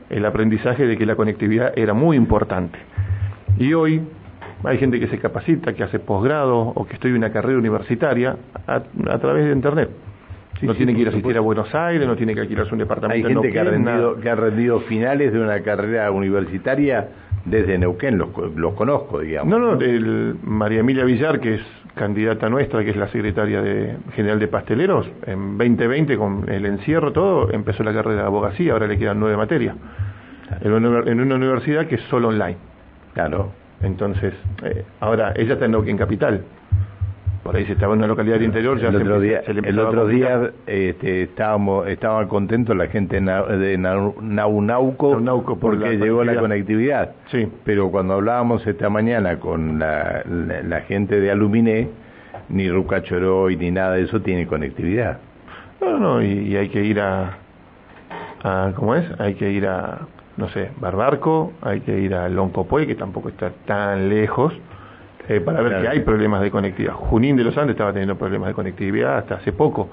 el 0.09 0.25
aprendizaje 0.25 0.87
de 0.87 0.97
que 0.97 1.05
la 1.05 1.15
conectividad 1.15 1.77
era 1.77 1.93
muy 1.93 2.17
importante. 2.17 2.79
Y 3.59 3.73
hoy 3.73 4.01
hay 4.63 4.77
gente 4.77 4.99
que 4.99 5.07
se 5.07 5.19
capacita, 5.19 5.73
que 5.73 5.83
hace 5.83 5.99
posgrado 5.99 6.57
o 6.59 6.85
que 6.85 6.95
estudia 6.95 7.15
una 7.15 7.31
carrera 7.31 7.57
universitaria 7.57 8.35
a, 8.65 8.79
través 9.19 9.45
de 9.45 9.51
Internet. 9.51 9.89
no 10.61 10.73
tiene 10.73 10.95
que 10.95 11.01
ir 11.01 11.07
a 11.07 11.09
asistir 11.11 11.37
a 11.37 11.41
Buenos 11.41 11.73
Aires, 11.75 12.07
no 12.07 12.15
tiene 12.15 12.33
que 12.33 12.41
alquilarse 12.41 12.73
un 12.73 12.79
departamento. 12.79 13.27
Hay 13.27 13.33
gente 13.33 13.51
que, 13.51 13.59
ha 13.59 13.63
rendido, 13.63 14.19
que 14.19 14.29
ha 14.29 14.35
rendido 14.35 14.79
finales 14.81 15.33
de 15.33 15.39
una 15.39 15.61
carrera 15.61 16.09
universitaria 16.11 17.09
desde 17.49 17.77
Neuquén, 17.77 18.17
los, 18.17 18.29
los 18.55 18.73
conozco, 18.73 19.19
digamos. 19.19 19.49
No, 19.49 19.75
no, 19.75 19.81
el 19.81 20.35
María 20.43 20.81
Emilia 20.81 21.05
Villar, 21.05 21.39
que 21.39 21.55
es 21.55 21.61
candidata 21.95 22.49
nuestra, 22.49 22.83
que 22.83 22.91
es 22.91 22.97
la 22.97 23.07
secretaria 23.07 23.61
de, 23.61 23.97
general 24.13 24.39
de 24.39 24.47
pasteleros, 24.47 25.09
en 25.25 25.57
2020 25.57 26.17
con 26.17 26.49
el 26.49 26.65
encierro 26.65 27.11
todo, 27.11 27.51
empezó 27.51 27.83
la 27.83 27.93
carrera 27.93 28.21
de 28.21 28.27
abogacía, 28.27 28.73
ahora 28.73 28.87
le 28.87 28.97
quedan 28.97 29.19
nueve 29.19 29.35
materias. 29.35 29.75
En 30.61 30.71
una, 30.71 30.99
en 31.09 31.19
una 31.19 31.35
universidad 31.35 31.87
que 31.87 31.95
es 31.95 32.01
solo 32.03 32.29
online. 32.29 32.57
Claro. 33.13 33.51
Entonces, 33.81 34.33
eh, 34.63 34.85
ahora 34.99 35.33
ella 35.35 35.53
está 35.53 35.65
en 35.65 35.71
Neuquén 35.71 35.97
Capital. 35.97 36.43
Por 37.47 37.55
ahí 37.55 37.65
se 37.65 37.71
estaba 37.71 37.93
en 37.93 37.99
una 37.99 38.07
localidad 38.07 38.35
del 38.35 38.43
interior. 38.43 38.77
Ya 38.77 38.89
el 38.89 38.97
otro 38.97 39.21
día, 39.21 39.39
el 39.47 39.79
otro 39.79 40.05
día 40.05 40.51
este, 40.65 41.21
estábamos, 41.21 41.87
estaban 41.87 42.27
contentos 42.27 42.75
la 42.75 42.87
gente 42.87 43.21
de 43.21 43.77
Naunauco, 43.77 45.17
porque 45.57 45.95
llegó 45.97 46.25
la 46.25 46.37
conectividad. 46.41 47.15
Sí. 47.31 47.47
Pero 47.63 47.89
cuando 47.89 48.15
hablábamos 48.15 48.67
esta 48.67 48.89
mañana 48.89 49.39
con 49.39 49.79
la, 49.79 50.23
la, 50.25 50.81
gente 50.81 51.21
de 51.21 51.31
Aluminé, 51.31 51.87
ni 52.49 52.69
Rucachoroy 52.69 53.55
ni 53.55 53.71
nada 53.71 53.93
de 53.93 54.01
eso 54.01 54.19
tiene 54.19 54.45
conectividad. 54.45 55.19
No, 55.79 55.97
no, 55.99 56.21
y, 56.21 56.49
y 56.49 56.57
hay 56.57 56.67
que 56.67 56.83
ir 56.83 56.99
a, 56.99 57.37
a, 58.43 58.73
¿cómo 58.75 58.93
es? 58.93 59.05
Hay 59.21 59.35
que 59.35 59.49
ir 59.49 59.67
a 59.67 59.99
no 60.35 60.49
sé, 60.49 60.71
Barbarco, 60.81 61.53
hay 61.61 61.79
que 61.79 61.97
ir 61.97 62.13
a 62.13 62.27
Loncopoy, 62.27 62.87
que 62.87 62.95
tampoco 62.95 63.29
está 63.29 63.51
tan 63.65 64.09
lejos, 64.09 64.53
eh, 65.29 65.41
para 65.41 65.61
ver 65.61 65.81
que 65.81 65.87
hay 65.87 65.99
problemas 66.01 66.41
de 66.41 66.51
conectividad. 66.51 66.93
Junín 66.93 67.35
de 67.35 67.43
los 67.43 67.57
Andes 67.57 67.75
estaba 67.75 67.91
teniendo 67.91 68.17
problemas 68.17 68.49
de 68.49 68.53
conectividad 68.53 69.17
hasta 69.17 69.35
hace 69.35 69.51
poco. 69.51 69.89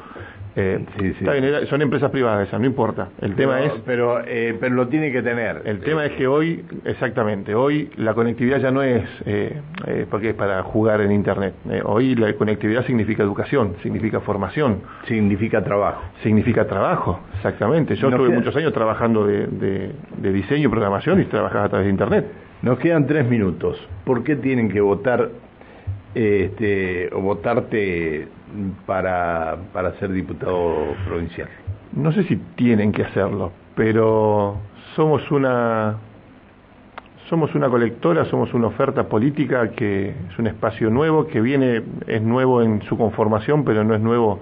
Eh, 0.57 1.67
son 1.69 1.83
empresas 1.83 2.11
privadas 2.11 2.47
esas, 2.47 2.61
no 2.61 2.67
importa. 2.67 3.09
El 3.21 3.35
tema 3.35 3.61
es... 3.61 3.73
Pero, 3.85 4.21
eh, 4.25 4.57
pero 4.61 4.75
lo 4.77 4.87
tiene 4.87 5.11
que 5.11 5.21
tener. 5.23 5.63
El 5.65 5.81
tema 5.81 6.07
es 6.07 6.13
que 6.13 6.29
hoy, 6.29 6.65
exactamente, 6.85 7.55
hoy 7.55 7.91
la 7.97 8.15
conectividad 8.15 8.61
ya 8.61 8.71
no 8.71 8.83
es 8.83 9.05
eh, 9.27 9.61
eh 9.87 10.07
porque 10.09 10.31
es 10.31 10.35
para 10.35 10.63
jugar 10.63 11.01
en 11.01 11.11
Internet. 11.11 11.55
hoy 11.85 12.15
la 12.15 12.33
conectividad 12.35 12.87
significa 12.87 13.23
educación, 13.23 13.75
significa 13.83 14.21
formación. 14.21 14.83
Significa 15.07 15.65
trabajo. 15.65 16.03
Significa 16.23 16.67
trabajo, 16.67 17.21
exactamente. 17.35 17.97
Yo 17.97 18.09
estuve 18.09 18.29
muchos 18.29 18.55
años 18.55 18.73
trabajando 18.73 19.27
de, 19.27 19.49
de 19.49 20.33
diseño 20.33 20.69
y 20.69 20.71
programación 20.71 21.21
y 21.21 21.25
trabajaba 21.25 21.65
a 21.65 21.69
través 21.69 21.87
de 21.87 21.91
Internet. 21.91 22.27
Nos 22.65 22.79
quedan 22.79 23.07
tres 23.07 23.29
minutos. 23.29 23.77
¿Por 24.07 24.25
qué 24.25 24.37
tienen 24.37 24.71
que 24.71 24.81
votar 24.81 25.29
este, 26.15 27.11
o 27.13 27.21
votarte 27.21 28.27
para, 28.87 29.59
para 29.71 29.93
ser 29.99 30.11
diputado 30.11 30.95
provincial? 31.07 31.47
No 31.93 32.11
sé 32.13 32.23
si 32.23 32.37
tienen 32.57 32.91
que 32.91 33.03
hacerlo, 33.03 33.53
pero 33.77 34.57
somos 34.97 35.31
una 35.31 35.99
somos 37.29 37.55
una 37.55 37.69
colectora, 37.69 38.25
somos 38.25 38.55
una 38.55 38.69
oferta 38.69 39.11
política 39.11 39.73
que 39.73 40.15
es 40.31 40.39
un 40.39 40.47
espacio 40.47 40.89
nuevo, 40.89 41.27
que 41.27 41.43
viene, 41.43 41.83
es 42.07 42.23
nuevo 42.23 42.63
en 42.63 42.81
su 42.89 42.97
conformación, 42.97 43.67
pero 43.67 43.85
no 43.85 43.95
es 43.95 44.01
nuevo 44.01 44.41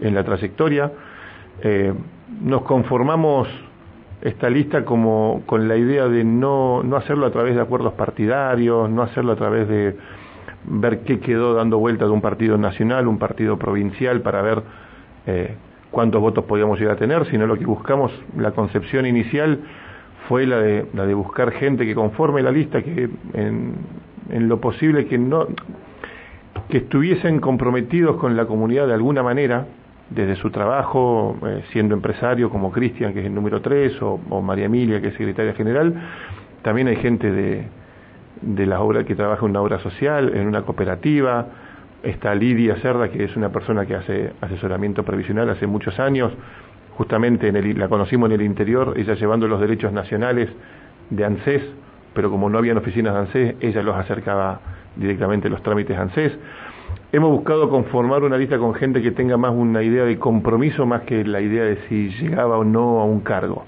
en 0.00 0.14
la 0.14 0.24
trayectoria. 0.24 0.90
Eh, 1.62 1.92
nos 2.40 2.62
conformamos 2.62 3.46
esta 4.20 4.50
lista 4.50 4.84
como 4.84 5.42
con 5.46 5.68
la 5.68 5.76
idea 5.76 6.08
de 6.08 6.24
no, 6.24 6.82
no 6.82 6.96
hacerlo 6.96 7.26
a 7.26 7.30
través 7.30 7.54
de 7.54 7.60
acuerdos 7.60 7.92
partidarios, 7.94 8.90
no 8.90 9.02
hacerlo 9.02 9.32
a 9.32 9.36
través 9.36 9.68
de 9.68 9.96
ver 10.64 11.00
qué 11.00 11.20
quedó 11.20 11.54
dando 11.54 11.78
vuelta 11.78 12.04
de 12.04 12.10
un 12.10 12.20
partido 12.20 12.58
nacional, 12.58 13.06
un 13.06 13.18
partido 13.18 13.56
provincial, 13.58 14.20
para 14.22 14.42
ver 14.42 14.62
eh, 15.26 15.54
cuántos 15.90 16.20
votos 16.20 16.44
podíamos 16.44 16.78
llegar 16.78 16.96
a 16.96 16.98
tener, 16.98 17.26
sino 17.26 17.46
lo 17.46 17.56
que 17.56 17.64
buscamos, 17.64 18.12
la 18.36 18.50
concepción 18.50 19.06
inicial 19.06 19.60
fue 20.28 20.46
la 20.46 20.58
de, 20.58 20.86
la 20.94 21.06
de 21.06 21.14
buscar 21.14 21.52
gente 21.52 21.86
que 21.86 21.94
conforme 21.94 22.42
la 22.42 22.50
lista, 22.50 22.82
que 22.82 23.08
en, 23.34 23.74
en 24.30 24.48
lo 24.48 24.60
posible 24.60 25.06
que 25.06 25.16
no 25.16 25.46
que 26.68 26.78
estuviesen 26.78 27.40
comprometidos 27.40 28.16
con 28.16 28.36
la 28.36 28.46
comunidad 28.46 28.86
de 28.86 28.94
alguna 28.94 29.22
manera, 29.22 29.66
desde 30.10 30.36
su 30.36 30.50
trabajo, 30.50 31.36
eh, 31.46 31.64
siendo 31.72 31.94
empresario 31.94 32.50
como 32.50 32.72
Cristian, 32.72 33.12
que 33.12 33.20
es 33.20 33.26
el 33.26 33.34
número 33.34 33.60
3, 33.60 34.00
o, 34.02 34.40
María 34.42 34.66
Emilia, 34.66 35.00
que 35.00 35.08
es 35.08 35.14
secretaria 35.14 35.52
general, 35.54 35.94
también 36.62 36.88
hay 36.88 36.96
gente 36.96 37.30
de, 37.30 37.66
de 38.40 38.66
la 38.66 38.80
obra 38.80 39.04
que 39.04 39.14
trabaja 39.14 39.44
en 39.44 39.50
una 39.50 39.60
obra 39.60 39.78
social, 39.80 40.34
en 40.34 40.46
una 40.46 40.62
cooperativa, 40.62 41.46
está 42.02 42.34
Lidia 42.34 42.76
Cerda, 42.76 43.08
que 43.10 43.24
es 43.24 43.36
una 43.36 43.50
persona 43.50 43.84
que 43.86 43.94
hace 43.94 44.32
asesoramiento 44.40 45.02
previsional 45.02 45.50
hace 45.50 45.66
muchos 45.66 45.98
años, 45.98 46.32
justamente 46.96 47.48
en 47.48 47.56
el, 47.56 47.78
la 47.78 47.88
conocimos 47.88 48.28
en 48.28 48.40
el 48.40 48.42
interior, 48.42 48.94
ella 48.96 49.14
llevando 49.14 49.46
los 49.46 49.60
derechos 49.60 49.92
nacionales 49.92 50.48
de 51.10 51.24
ANSES, 51.24 51.62
pero 52.14 52.30
como 52.30 52.48
no 52.50 52.58
habían 52.58 52.76
oficinas 52.78 53.14
de 53.14 53.20
ANSES, 53.20 53.54
ella 53.60 53.82
los 53.82 53.96
acercaba 53.96 54.60
directamente 54.96 55.48
los 55.48 55.62
trámites 55.62 55.96
ANSES. 55.96 56.36
Hemos 57.10 57.30
buscado 57.30 57.70
conformar 57.70 58.22
una 58.22 58.36
lista 58.36 58.58
con 58.58 58.74
gente 58.74 59.00
que 59.00 59.12
tenga 59.12 59.38
más 59.38 59.54
una 59.54 59.82
idea 59.82 60.04
de 60.04 60.18
compromiso 60.18 60.84
más 60.84 61.02
que 61.02 61.24
la 61.24 61.40
idea 61.40 61.64
de 61.64 61.78
si 61.88 62.10
llegaba 62.10 62.58
o 62.58 62.64
no 62.64 63.00
a 63.00 63.06
un 63.06 63.20
cargo. 63.20 63.64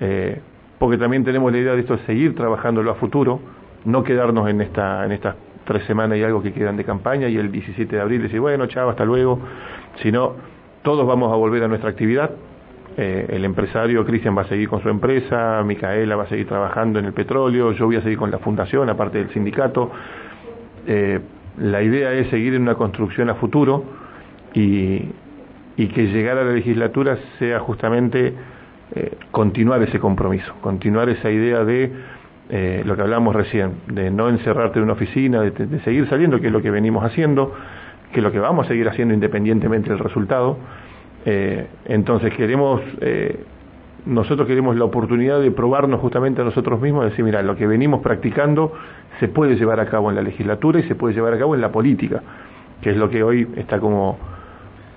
Eh, 0.00 0.40
porque 0.80 0.98
también 0.98 1.22
tenemos 1.22 1.52
la 1.52 1.58
idea 1.58 1.74
de 1.74 1.82
esto 1.82 1.96
de 1.96 2.04
seguir 2.04 2.34
trabajándolo 2.34 2.90
a 2.90 2.96
futuro, 2.96 3.38
no 3.84 4.02
quedarnos 4.02 4.48
en, 4.50 4.60
esta, 4.60 5.04
en 5.04 5.12
estas 5.12 5.36
tres 5.64 5.84
semanas 5.84 6.18
y 6.18 6.24
algo 6.24 6.42
que 6.42 6.52
quedan 6.52 6.76
de 6.76 6.82
campaña 6.82 7.28
y 7.28 7.36
el 7.36 7.52
17 7.52 7.94
de 7.94 8.02
abril 8.02 8.22
decir, 8.22 8.40
bueno, 8.40 8.66
chao, 8.66 8.90
hasta 8.90 9.04
luego, 9.04 9.38
sino 10.02 10.32
todos 10.82 11.06
vamos 11.06 11.32
a 11.32 11.36
volver 11.36 11.62
a 11.62 11.68
nuestra 11.68 11.90
actividad. 11.90 12.32
Eh, 12.96 13.26
el 13.28 13.44
empresario 13.44 14.04
Cristian 14.04 14.36
va 14.36 14.42
a 14.42 14.48
seguir 14.48 14.68
con 14.68 14.82
su 14.82 14.88
empresa, 14.88 15.62
Micaela 15.64 16.16
va 16.16 16.24
a 16.24 16.28
seguir 16.28 16.48
trabajando 16.48 16.98
en 16.98 17.04
el 17.04 17.12
petróleo, 17.12 17.70
yo 17.70 17.86
voy 17.86 17.96
a 17.96 18.02
seguir 18.02 18.18
con 18.18 18.32
la 18.32 18.38
fundación, 18.38 18.90
aparte 18.90 19.18
del 19.18 19.30
sindicato. 19.30 19.92
Eh, 20.88 21.20
la 21.58 21.82
idea 21.82 22.12
es 22.12 22.28
seguir 22.28 22.54
en 22.54 22.62
una 22.62 22.74
construcción 22.74 23.30
a 23.30 23.34
futuro 23.34 23.84
y, 24.52 25.10
que 25.76 26.06
llegar 26.06 26.38
a 26.38 26.44
la 26.44 26.52
legislatura 26.52 27.18
sea 27.38 27.60
justamente 27.60 28.32
eh, 28.94 29.12
continuar 29.30 29.82
ese 29.82 29.98
compromiso, 29.98 30.54
continuar 30.60 31.08
esa 31.08 31.30
idea 31.30 31.64
de 31.64 31.92
eh, 32.50 32.82
lo 32.84 32.96
que 32.96 33.02
hablamos 33.02 33.34
recién, 33.34 33.74
de 33.88 34.10
no 34.10 34.28
encerrarte 34.28 34.78
en 34.78 34.84
una 34.84 34.94
oficina, 34.94 35.40
de, 35.42 35.80
seguir 35.80 36.08
saliendo, 36.08 36.40
que 36.40 36.48
es 36.48 36.52
lo 36.52 36.62
que 36.62 36.70
venimos 36.70 37.04
haciendo, 37.04 37.54
que 38.12 38.20
es 38.20 38.24
lo 38.24 38.32
que 38.32 38.38
vamos 38.38 38.66
a 38.66 38.68
seguir 38.68 38.88
haciendo 38.88 39.14
independientemente 39.14 39.90
del 39.90 39.98
resultado. 39.98 40.58
Eh, 41.26 41.66
entonces 41.86 42.32
queremos 42.34 42.80
nosotros 44.06 44.46
queremos 44.46 44.76
la 44.76 44.84
oportunidad 44.84 45.40
de 45.40 45.50
probarnos 45.50 46.00
justamente 46.00 46.42
a 46.42 46.44
nosotros 46.44 46.80
mismos, 46.80 47.04
decir, 47.06 47.24
mira, 47.24 47.42
lo 47.42 47.56
que 47.56 47.66
venimos 47.66 48.00
practicando 48.00 48.72
se 49.20 49.28
puede 49.28 49.56
llevar 49.56 49.80
a 49.80 49.86
cabo 49.86 50.10
en 50.10 50.16
la 50.16 50.22
legislatura 50.22 50.80
y 50.80 50.82
se 50.84 50.94
puede 50.94 51.14
llevar 51.14 51.34
a 51.34 51.38
cabo 51.38 51.54
en 51.54 51.60
la 51.60 51.72
política, 51.72 52.22
que 52.82 52.90
es 52.90 52.96
lo 52.96 53.08
que 53.08 53.22
hoy 53.22 53.48
está 53.56 53.80
como 53.80 54.18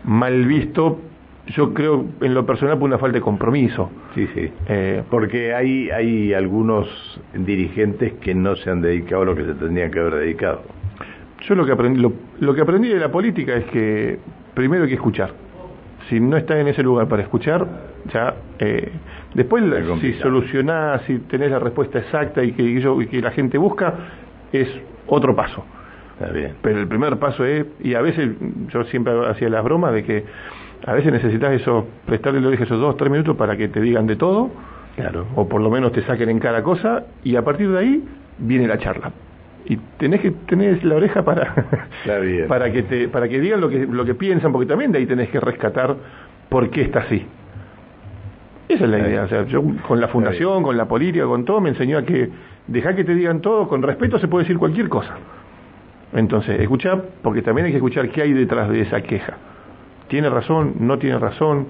mal 0.03 0.45
visto, 0.45 0.99
yo 1.47 1.73
creo 1.73 2.05
en 2.21 2.33
lo 2.33 2.45
personal 2.45 2.77
por 2.77 2.87
una 2.87 2.97
falta 2.97 3.17
de 3.17 3.21
compromiso. 3.21 3.89
Sí, 4.13 4.27
sí. 4.33 4.51
Eh, 4.67 5.03
Porque 5.09 5.53
hay, 5.53 5.89
hay 5.89 6.33
algunos 6.33 6.87
dirigentes 7.33 8.13
que 8.13 8.35
no 8.35 8.55
se 8.57 8.69
han 8.69 8.81
dedicado 8.81 9.21
a 9.21 9.25
lo 9.25 9.35
que 9.35 9.45
se 9.45 9.53
tendrían 9.53 9.89
que 9.91 9.99
haber 9.99 10.15
dedicado. 10.15 10.63
Yo 11.47 11.55
lo 11.55 11.65
que 11.65 11.71
aprendí, 11.71 12.05
lo 12.39 12.53
que 12.53 12.61
aprendí 12.61 12.89
de 12.89 12.99
la 12.99 13.09
política 13.09 13.55
es 13.55 13.65
que 13.65 14.19
primero 14.53 14.83
hay 14.83 14.89
que 14.89 14.95
escuchar 14.95 15.46
si 16.09 16.19
no 16.19 16.37
estás 16.37 16.57
en 16.57 16.67
ese 16.67 16.83
lugar 16.83 17.07
para 17.07 17.23
escuchar, 17.23 17.67
ya 18.11 18.35
eh, 18.59 18.91
después 19.33 19.63
si 20.01 20.13
solucionás, 20.13 21.01
si 21.03 21.19
tenés 21.19 21.51
la 21.51 21.59
respuesta 21.59 21.99
exacta 21.99 22.43
y 22.43 22.53
que, 22.53 22.79
yo, 22.79 23.01
y 23.01 23.07
que 23.07 23.21
la 23.21 23.31
gente 23.31 23.57
busca, 23.57 23.93
es 24.51 24.67
otro 25.07 25.35
paso. 25.35 25.65
Pero 26.61 26.79
el 26.79 26.87
primer 26.87 27.17
paso 27.17 27.45
es, 27.45 27.65
y 27.81 27.93
a 27.93 28.01
veces 28.01 28.29
yo 28.69 28.83
siempre 28.85 29.13
hacía 29.27 29.49
las 29.49 29.63
bromas 29.63 29.93
de 29.93 30.03
que 30.03 30.25
a 30.85 30.93
veces 30.93 31.11
necesitas 31.11 31.51
eso, 31.53 31.87
prestarle 32.05 32.41
lo 32.41 32.49
dije 32.49 32.63
esos 32.63 32.79
dos, 32.79 32.97
tres 32.97 33.11
minutos 33.11 33.35
para 33.35 33.55
que 33.55 33.67
te 33.67 33.81
digan 33.81 34.07
de 34.07 34.15
todo, 34.15 34.49
claro. 34.95 35.27
o 35.35 35.47
por 35.47 35.61
lo 35.61 35.69
menos 35.69 35.91
te 35.91 36.01
saquen 36.03 36.29
en 36.29 36.39
cada 36.39 36.63
cosa, 36.63 37.05
y 37.23 37.35
a 37.35 37.43
partir 37.43 37.69
de 37.71 37.79
ahí 37.79 38.03
viene 38.39 38.67
la 38.67 38.77
charla 38.77 39.11
y 39.69 39.77
tenés 39.97 40.21
que 40.21 40.31
tener 40.31 40.83
la 40.85 40.95
oreja 40.95 41.23
para 41.23 41.53
para 42.47 42.71
que 42.71 42.83
te 42.83 43.09
para 43.09 43.27
que 43.27 43.39
digan 43.39 43.59
lo 43.59 43.69
que 43.69 43.85
lo 43.85 44.05
que 44.05 44.15
piensan 44.15 44.51
porque 44.51 44.65
también 44.65 44.91
de 44.91 44.99
ahí 44.99 45.05
tenés 45.05 45.29
que 45.29 45.39
rescatar 45.39 45.95
por 46.49 46.69
qué 46.69 46.81
está 46.83 46.99
así. 46.99 47.25
Esa 48.69 48.83
es 48.85 48.89
la 48.89 48.99
idea 48.99 49.23
o 49.23 49.27
sea 49.27 49.45
yo 49.45 49.61
con 49.87 49.99
la 49.99 50.07
fundación 50.07 50.63
con 50.63 50.77
la 50.77 50.85
política 50.85 51.25
con 51.25 51.43
todo 51.43 51.59
me 51.59 51.69
enseñó 51.69 51.97
a 51.97 52.03
que 52.03 52.29
dejar 52.67 52.95
que 52.95 53.03
te 53.03 53.13
digan 53.13 53.41
todo 53.41 53.67
con 53.67 53.81
respeto 53.81 54.19
se 54.19 54.27
puede 54.27 54.45
decir 54.45 54.57
cualquier 54.57 54.87
cosa. 54.87 55.15
Entonces 56.13 56.59
escuchar 56.61 57.03
porque 57.21 57.41
también 57.41 57.65
hay 57.65 57.71
que 57.71 57.77
escuchar 57.77 58.09
qué 58.09 58.21
hay 58.21 58.33
detrás 58.33 58.69
de 58.69 58.81
esa 58.81 59.01
queja. 59.01 59.33
Tiene 60.07 60.29
razón 60.29 60.75
no 60.79 60.97
tiene 60.97 61.19
razón 61.19 61.67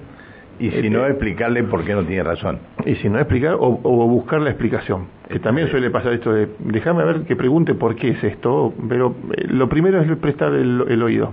y 0.58 0.70
si 0.70 0.90
no, 0.90 1.06
explicarle 1.06 1.62
por 1.64 1.84
qué 1.84 1.94
no 1.94 2.04
tiene 2.04 2.22
razón. 2.22 2.58
Y 2.84 2.96
si 2.96 3.08
no, 3.08 3.18
explicar 3.18 3.56
o, 3.58 3.70
buscar 4.08 4.40
la 4.40 4.50
explicación. 4.50 5.06
Que 5.28 5.38
también 5.38 5.68
suele 5.68 5.90
pasar 5.90 6.14
esto 6.14 6.32
de, 6.32 6.48
déjame 6.58 7.04
ver 7.04 7.22
que 7.22 7.36
pregunte 7.36 7.74
por 7.74 7.94
qué 7.96 8.10
es 8.10 8.24
esto, 8.24 8.72
pero 8.88 9.14
eh, 9.36 9.46
lo 9.48 9.68
primero 9.68 10.00
es 10.00 10.16
prestar 10.16 10.54
el, 10.54 11.02
oído. 11.02 11.32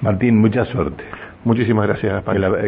Martín, 0.00 0.38
mucha 0.38 0.64
suerte. 0.66 1.02
Muchísimas 1.44 1.88
gracias, 1.88 2.22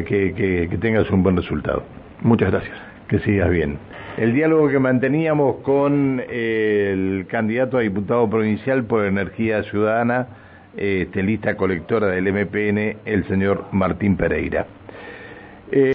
que, 0.07 0.35
que, 0.35 0.69
que, 0.69 0.79
tengas 0.79 1.09
un 1.11 1.23
buen 1.23 1.37
resultado. 1.37 1.85
Muchas 2.23 2.51
gracias. 2.51 2.77
Que 3.09 3.19
sigas 3.21 3.51
bien. 3.51 3.79
El 4.17 4.33
diálogo 4.33 4.69
que 4.69 4.79
manteníamos 4.79 5.57
con 5.57 6.23
eh, 6.29 6.91
el 6.93 7.27
candidato 7.27 7.79
a 7.79 7.81
diputado 7.81 8.31
provincial 8.31 8.85
por 8.85 9.05
Energía 9.05 9.65
Ciudadana, 9.65 10.29
este, 10.77 11.23
lista 11.23 11.57
colectora 11.57 12.09
del 12.09 12.33
MPN, 12.33 12.99
el 13.05 13.25
señor 13.27 13.67
Martín 13.73 14.17
Pereira. 14.17 14.67
Eh, 15.77 15.93